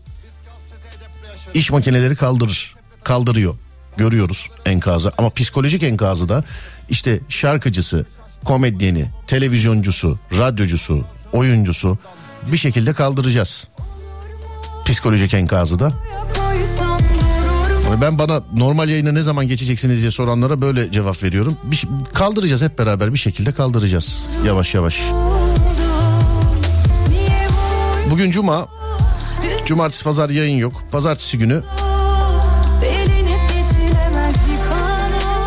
[1.54, 2.79] iş makineleri kaldırır.
[3.04, 3.54] Kaldırıyor.
[3.96, 5.12] Görüyoruz enkazı.
[5.18, 6.44] Ama psikolojik enkazı da
[6.88, 8.06] işte şarkıcısı,
[8.44, 11.98] komedyeni, televizyoncusu, radyocusu, oyuncusu
[12.52, 13.68] bir şekilde kaldıracağız.
[14.84, 15.92] Psikolojik enkazı da.
[18.00, 21.56] Ben bana normal yayına ne zaman geçeceksiniz diye soranlara böyle cevap veriyorum.
[21.64, 24.26] Bir, kaldıracağız hep beraber bir şekilde kaldıracağız.
[24.46, 25.02] Yavaş yavaş.
[28.10, 28.68] Bugün cuma.
[29.66, 30.84] Cumartesi pazar yayın yok.
[30.92, 31.62] Pazartesi günü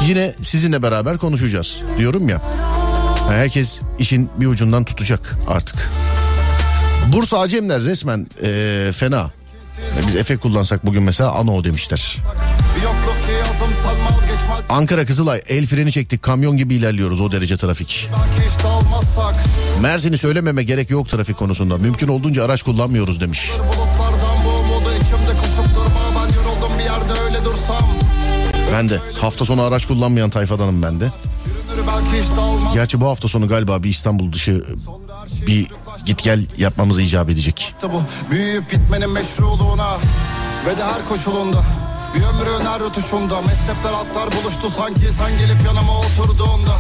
[0.07, 1.81] yine sizinle beraber konuşacağız.
[1.97, 2.41] Diyorum ya.
[3.29, 5.89] Herkes işin bir ucundan tutacak artık.
[7.13, 9.31] Bursa Acemler resmen eee, fena.
[10.07, 12.17] Biz Efe kullansak bugün mesela ano demişler.
[14.69, 18.09] Ankara Kızılay el freni çektik kamyon gibi ilerliyoruz o derece trafik.
[19.81, 21.77] Mersin'i söylememe gerek yok trafik konusunda.
[21.77, 23.51] Mümkün olduğunca araç kullanmıyoruz demiş.
[23.59, 24.02] Bulutlardan
[28.73, 31.11] Ben de hafta sonu araç kullanmayan tayfadanım ben de.
[32.73, 34.63] Gerçi bu hafta sonu galiba bir İstanbul dışı
[35.47, 35.67] bir
[36.05, 37.75] git gel yapmamız icap edecek.
[38.31, 39.97] Büyüyüp gitmenin meşruluğuna
[40.65, 41.63] Ve de her koşulunda
[42.15, 46.77] Bir ömrün her rötuşunda Mezhepler atlar buluştu sanki Sen gelip yanıma oturduğunda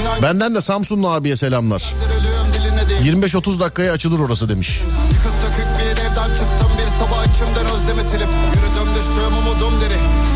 [0.00, 1.94] İnan Benden de Samsunlu abiye selamlar.
[2.18, 4.80] ölüyorum diline değil 25-30 dakikaya açılır orası demiş.
[5.12, 8.69] Yıkık dökük bir evden çıktım bir sabah içimden özlemi silip Yürüdüm
[9.10, 9.94] düştüğüm umudum deri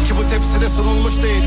[0.09, 1.43] Ki bu tepside sunulmuş değil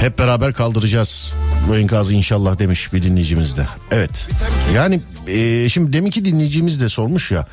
[0.00, 1.34] Hep beraber kaldıracağız
[1.68, 3.66] bu enkazı inşallah demiş bir dinleyicimiz de.
[3.90, 4.28] Evet.
[4.74, 7.46] Yani e, şimdi deminki dinleyicimiz de sormuş ya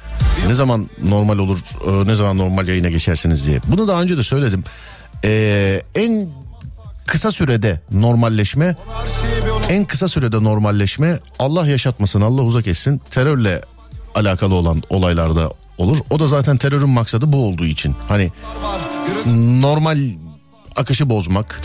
[0.48, 3.60] ne zaman normal olur e, ne zaman normal yayına geçersiniz diye.
[3.68, 4.64] Bunu daha önce de söyledim.
[5.24, 6.30] E, en
[7.06, 8.76] kısa sürede normalleşme
[9.70, 13.62] en kısa sürede normalleşme Allah yaşatmasın Allah uzak etsin terörle
[14.16, 15.98] alakalı olan olaylarda olur.
[16.10, 17.96] O da zaten terörün maksadı bu olduğu için.
[18.08, 18.32] Hani
[19.62, 20.00] normal
[20.76, 21.62] akışı bozmak,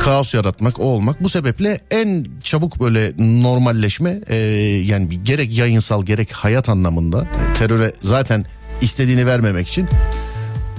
[0.00, 1.22] kaos yaratmak, o olmak.
[1.22, 4.36] Bu sebeple en çabuk böyle normalleşme e,
[4.86, 8.44] yani gerek yayınsal gerek hayat anlamında e, teröre zaten
[8.80, 9.88] istediğini vermemek için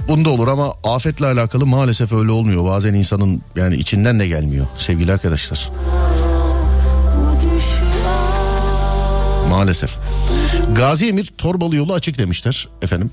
[0.08, 2.64] bunda olur ama afetle alakalı maalesef öyle olmuyor.
[2.64, 5.70] Bazen insanın yani içinden de gelmiyor sevgili arkadaşlar.
[9.50, 9.98] Maalesef.
[10.74, 13.10] Gazi Emir Torbalı yolu açık demişler efendim.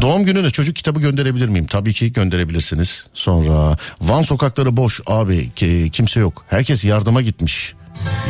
[0.00, 1.66] Doğum gününe çocuk kitabı gönderebilir miyim?
[1.66, 3.06] Tabii ki gönderebilirsiniz.
[3.14, 6.44] Sonra Van sokakları boş abi ki kimse yok.
[6.48, 7.74] Herkes yardıma gitmiş.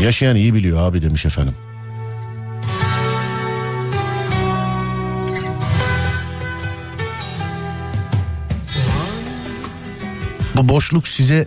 [0.02, 1.54] Yaşayan iyi biliyor abi demiş efendim.
[10.56, 11.46] Bu boşluk size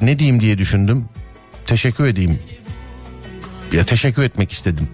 [0.00, 1.04] ne diyeyim diye düşündüm.
[1.66, 2.38] Teşekkür edeyim.
[3.72, 4.88] Ya teşekkür etmek istedim.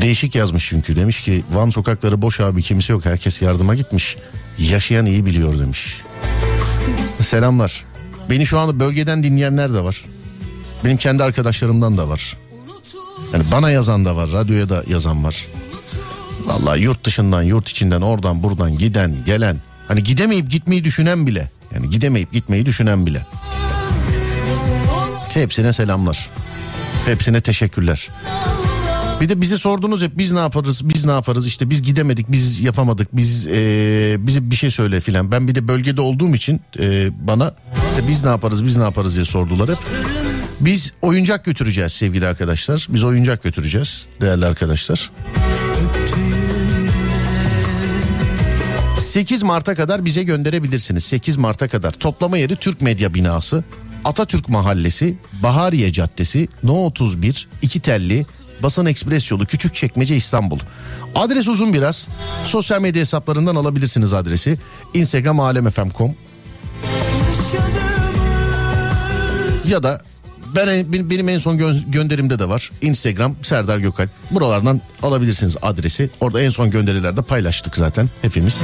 [0.00, 4.16] Değişik yazmış çünkü demiş ki Van sokakları boş abi kimse yok herkes yardıma gitmiş.
[4.58, 6.02] Yaşayan iyi biliyor demiş.
[7.20, 7.84] Selamlar.
[8.30, 10.04] Beni şu anda bölgeden dinleyenler de var.
[10.84, 12.36] Benim kendi arkadaşlarımdan da var.
[13.32, 15.46] Yani bana yazan da var, radyoya da yazan var.
[16.46, 19.56] Vallahi yurt dışından, yurt içinden, oradan, buradan giden, gelen.
[19.88, 21.50] Hani gidemeyip gitmeyi düşünen bile.
[21.74, 23.26] Yani gidemeyip gitmeyi düşünen bile.
[25.34, 26.30] Hepsine selamlar.
[27.06, 28.08] Hepsine teşekkürler.
[29.20, 32.60] Bir de bize sordunuz hep biz ne yaparız biz ne yaparız işte biz gidemedik biz
[32.60, 35.32] yapamadık biz eee bize bir şey söyle filan.
[35.32, 37.52] Ben bir de bölgede olduğum için eee, bana
[37.90, 39.78] işte biz ne yaparız biz ne yaparız diye sordular hep.
[40.60, 42.86] Biz oyuncak götüreceğiz sevgili arkadaşlar.
[42.90, 45.10] Biz oyuncak götüreceğiz değerli arkadaşlar.
[48.98, 51.04] 8 Mart'a kadar bize gönderebilirsiniz.
[51.04, 51.92] 8 Mart'a kadar.
[51.92, 53.64] Toplama yeri Türk Medya Binası.
[54.04, 58.26] Atatürk Mahallesi, Bahariye Caddesi, No 31, İki Telli,
[58.62, 60.58] Basın Ekspres yolu Küçükçekmece İstanbul.
[61.14, 62.08] Adres uzun biraz.
[62.46, 64.58] Sosyal medya hesaplarından alabilirsiniz adresi.
[64.94, 66.14] Instagram alemfm.com
[69.68, 70.02] ya da
[70.54, 72.70] ben benim en son gö- gönderimde de var.
[72.80, 74.10] Instagram Serdar Gökalp.
[74.30, 76.10] Buralardan alabilirsiniz adresi.
[76.20, 78.60] Orada en son gönderilerde paylaştık zaten hepimiz.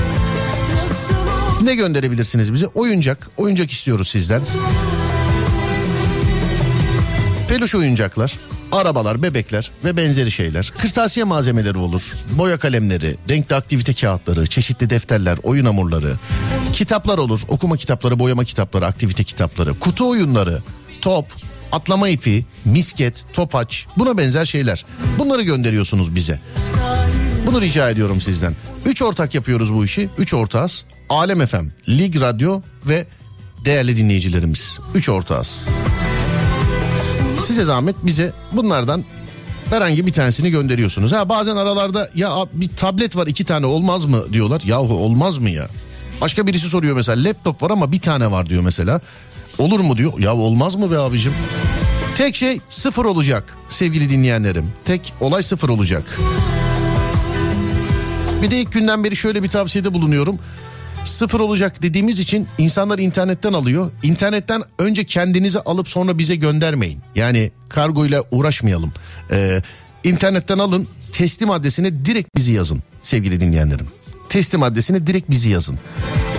[1.62, 2.66] Ne gönderebilirsiniz bize?
[2.66, 3.30] Oyuncak.
[3.36, 4.42] Oyuncak istiyoruz sizden.
[7.48, 8.38] Peluş oyuncaklar,
[8.72, 10.72] arabalar, bebekler ve benzeri şeyler.
[10.78, 12.02] Kırtasiye malzemeleri olur.
[12.30, 16.14] Boya kalemleri, renkli aktivite kağıtları, çeşitli defterler, oyun hamurları.
[16.72, 17.40] Kitaplar olur.
[17.48, 19.74] Okuma kitapları, boyama kitapları, aktivite kitapları.
[19.74, 20.62] Kutu oyunları,
[21.00, 21.26] top,
[21.72, 24.84] atlama ipi, misket, topaç buna benzer şeyler.
[25.18, 26.40] Bunları gönderiyorsunuz bize.
[27.46, 28.54] Bunu rica ediyorum sizden.
[28.86, 30.08] Üç ortak yapıyoruz bu işi.
[30.18, 30.84] Üç ortağız.
[31.08, 33.06] Alem FM, Lig Radyo ve
[33.64, 34.80] değerli dinleyicilerimiz.
[34.94, 35.66] Üç ortağız.
[37.46, 39.04] Size zahmet bize bunlardan
[39.70, 41.12] herhangi bir tanesini gönderiyorsunuz.
[41.12, 44.62] Ha bazen aralarda ya bir tablet var iki tane olmaz mı diyorlar.
[44.64, 45.66] Yahu olmaz mı ya?
[46.20, 49.00] Başka birisi soruyor mesela laptop var ama bir tane var diyor mesela.
[49.58, 50.18] Olur mu diyor.
[50.18, 51.32] Ya olmaz mı be abicim?
[52.16, 54.72] Tek şey sıfır olacak sevgili dinleyenlerim.
[54.84, 56.18] Tek olay sıfır olacak.
[58.42, 60.38] Bir de ilk günden beri şöyle bir tavsiyede bulunuyorum.
[61.04, 63.90] Sıfır olacak dediğimiz için insanlar internetten alıyor.
[64.02, 67.00] İnternetten önce kendinizi alıp sonra bize göndermeyin.
[67.14, 68.92] Yani kargoyla uğraşmayalım.
[69.30, 69.62] Ee,
[70.04, 73.86] internetten alın teslim adresine direkt bizi yazın sevgili dinleyenlerim.
[74.28, 75.78] Teslim adresine direkt bizi yazın.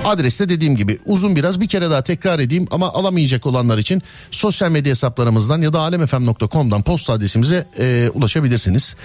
[0.05, 4.01] Adreste dediğim gibi uzun biraz bir kere daha tekrar edeyim ama alamayacak olanlar için
[4.31, 8.95] sosyal medya hesaplarımızdan ya da alemfm.com'dan posta adresimize e, ulaşabilirsiniz.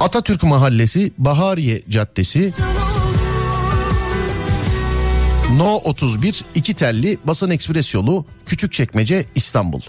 [0.00, 2.52] Atatürk Mahallesi, Bahariye Caddesi,
[5.56, 9.80] No 31 iki telli basın ekspres yolu Küçükçekmece İstanbul.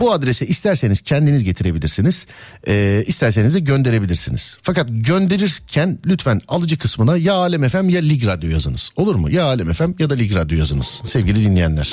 [0.00, 2.26] Bu adrese isterseniz kendiniz getirebilirsiniz.
[2.66, 4.58] E, isterseniz de gönderebilirsiniz.
[4.62, 8.90] Fakat gönderirken lütfen alıcı kısmına ya Alem FM ya Lig Radyo yazınız.
[8.96, 9.30] Olur mu?
[9.30, 11.92] Ya Alem FM ya da Lig Radyo yazınız sevgili dinleyenler.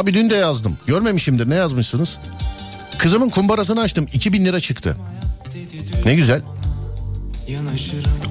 [0.00, 0.78] Abi dün de yazdım.
[0.86, 2.18] Görmemişimdir ne yazmışsınız?
[2.98, 4.96] Kızımın kumbarasını açtım 2000 lira çıktı.
[6.04, 6.42] Ne güzel.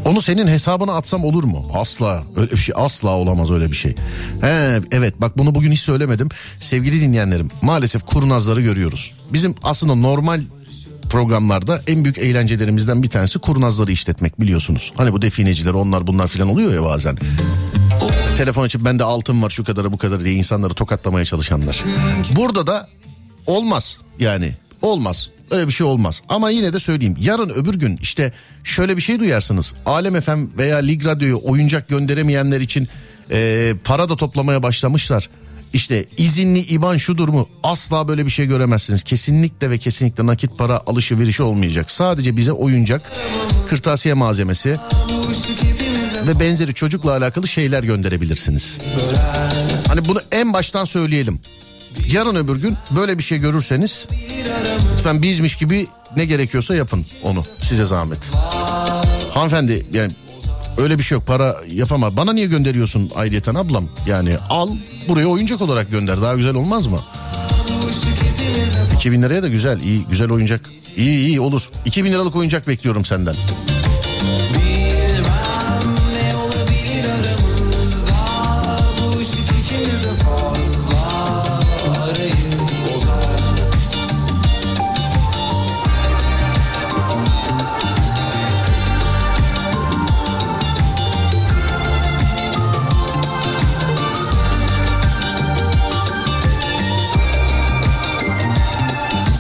[0.06, 1.72] Onu senin hesabına atsam olur mu?
[1.74, 2.24] Asla.
[2.36, 3.96] Öyle bir şey asla olamaz öyle bir şey.
[4.42, 6.30] He, evet bak bunu bugün hiç söylemedim.
[6.60, 9.16] Sevgili dinleyenlerim maalesef kurnazları görüyoruz.
[9.34, 10.42] Bizim aslında normal
[11.10, 14.94] programlarda en büyük eğlencelerimizden bir tanesi kurnazları işletmek biliyorsunuz.
[14.98, 17.18] Hani bu defineciler onlar bunlar filan oluyor ya bazen.
[18.40, 21.84] Telefon açıp bende altın var şu kadarı bu kadar diye insanları tokatlamaya çalışanlar.
[22.36, 22.90] Burada da
[23.48, 25.30] olmaz yani olmaz.
[25.52, 26.22] Öyle bir şey olmaz.
[26.30, 27.16] Ama yine de söyleyeyim.
[27.20, 28.34] Yarın öbür gün işte
[28.64, 29.76] şöyle bir şey duyarsınız.
[29.86, 32.88] Alem FM veya Lig Radyo'ya oyuncak gönderemeyenler için
[33.32, 35.30] e, para da toplamaya başlamışlar.
[35.74, 37.50] İşte izinli IBAN şudur mu?
[37.64, 39.04] Asla böyle bir şey göremezsiniz.
[39.04, 41.92] Kesinlikle ve kesinlikle nakit para alışverişi olmayacak.
[41.92, 43.12] Sadece bize oyuncak,
[43.70, 44.78] kırtasiye malzemesi
[46.28, 48.80] ve benzeri çocukla alakalı şeyler gönderebilirsiniz.
[49.88, 51.40] Hani bunu en baştan söyleyelim.
[52.12, 54.08] Yarın öbür gün böyle bir şey görürseniz
[54.98, 58.32] lütfen bizmiş gibi ne gerekiyorsa yapın onu size zahmet.
[59.34, 60.14] Hanımefendi yani
[60.80, 62.18] öyle bir şey yok para yapama.
[62.18, 63.90] Bana niye gönderiyorsun ayrıyeten ablam?
[64.08, 64.70] Yani al
[65.08, 67.02] buraya oyuncak olarak gönder daha güzel olmaz mı?
[68.96, 70.62] 2000 liraya da güzel iyi güzel oyuncak.
[70.98, 71.70] İyi iyi olur.
[71.86, 73.36] 2000 liralık oyuncak bekliyorum senden.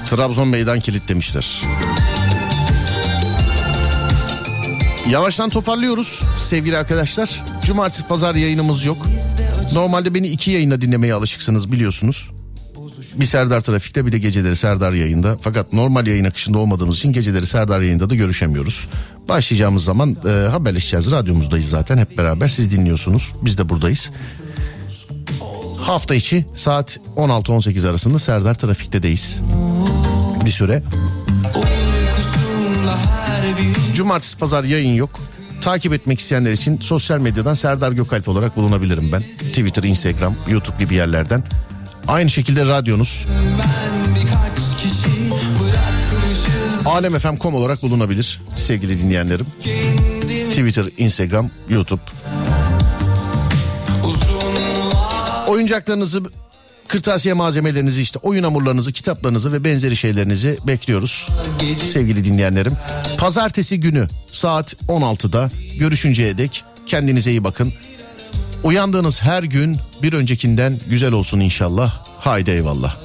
[0.09, 1.61] Trabzon meydan kilitlemişler.
[5.09, 7.43] Yavaştan toparlıyoruz sevgili arkadaşlar.
[7.65, 9.07] Cumartesi pazar yayınımız yok.
[9.73, 12.31] Normalde beni iki yayında dinlemeye alışıksınız biliyorsunuz.
[13.15, 15.37] Bir Serdar Trafik'te bir de geceleri Serdar yayında.
[15.41, 18.87] Fakat normal yayın akışında olmadığımız için geceleri Serdar yayında da görüşemiyoruz.
[19.27, 21.11] Başlayacağımız zaman e, haberleşeceğiz.
[21.11, 22.47] Radyomuzdayız zaten hep beraber.
[22.47, 23.33] Siz dinliyorsunuz.
[23.41, 24.11] Biz de buradayız.
[25.81, 29.41] Hafta içi saat 16-18 arasında Serdar Trafik'tedeyiz.
[30.45, 30.83] Bir süre.
[33.95, 35.09] Cumartesi pazar yayın yok.
[35.61, 39.21] Takip etmek isteyenler için sosyal medyadan Serdar Gökalp olarak bulunabilirim ben.
[39.21, 41.43] Twitter, Instagram, YouTube gibi yerlerden.
[42.07, 43.27] Aynı şekilde radyonuz.
[46.85, 49.45] Alemfm.com olarak bulunabilir sevgili dinleyenlerim.
[50.49, 52.01] Twitter, Instagram, YouTube.
[55.47, 56.21] Oyuncaklarınızı,
[56.89, 61.27] kırtasiye malzemelerinizi işte oyun hamurlarınızı, kitaplarınızı ve benzeri şeylerinizi bekliyoruz
[61.83, 62.73] sevgili dinleyenlerim.
[63.17, 67.73] Pazartesi günü saat 16'da görüşünceye dek kendinize iyi bakın.
[68.63, 72.03] Uyandığınız her gün bir öncekinden güzel olsun inşallah.
[72.19, 72.95] Haydi eyvallah.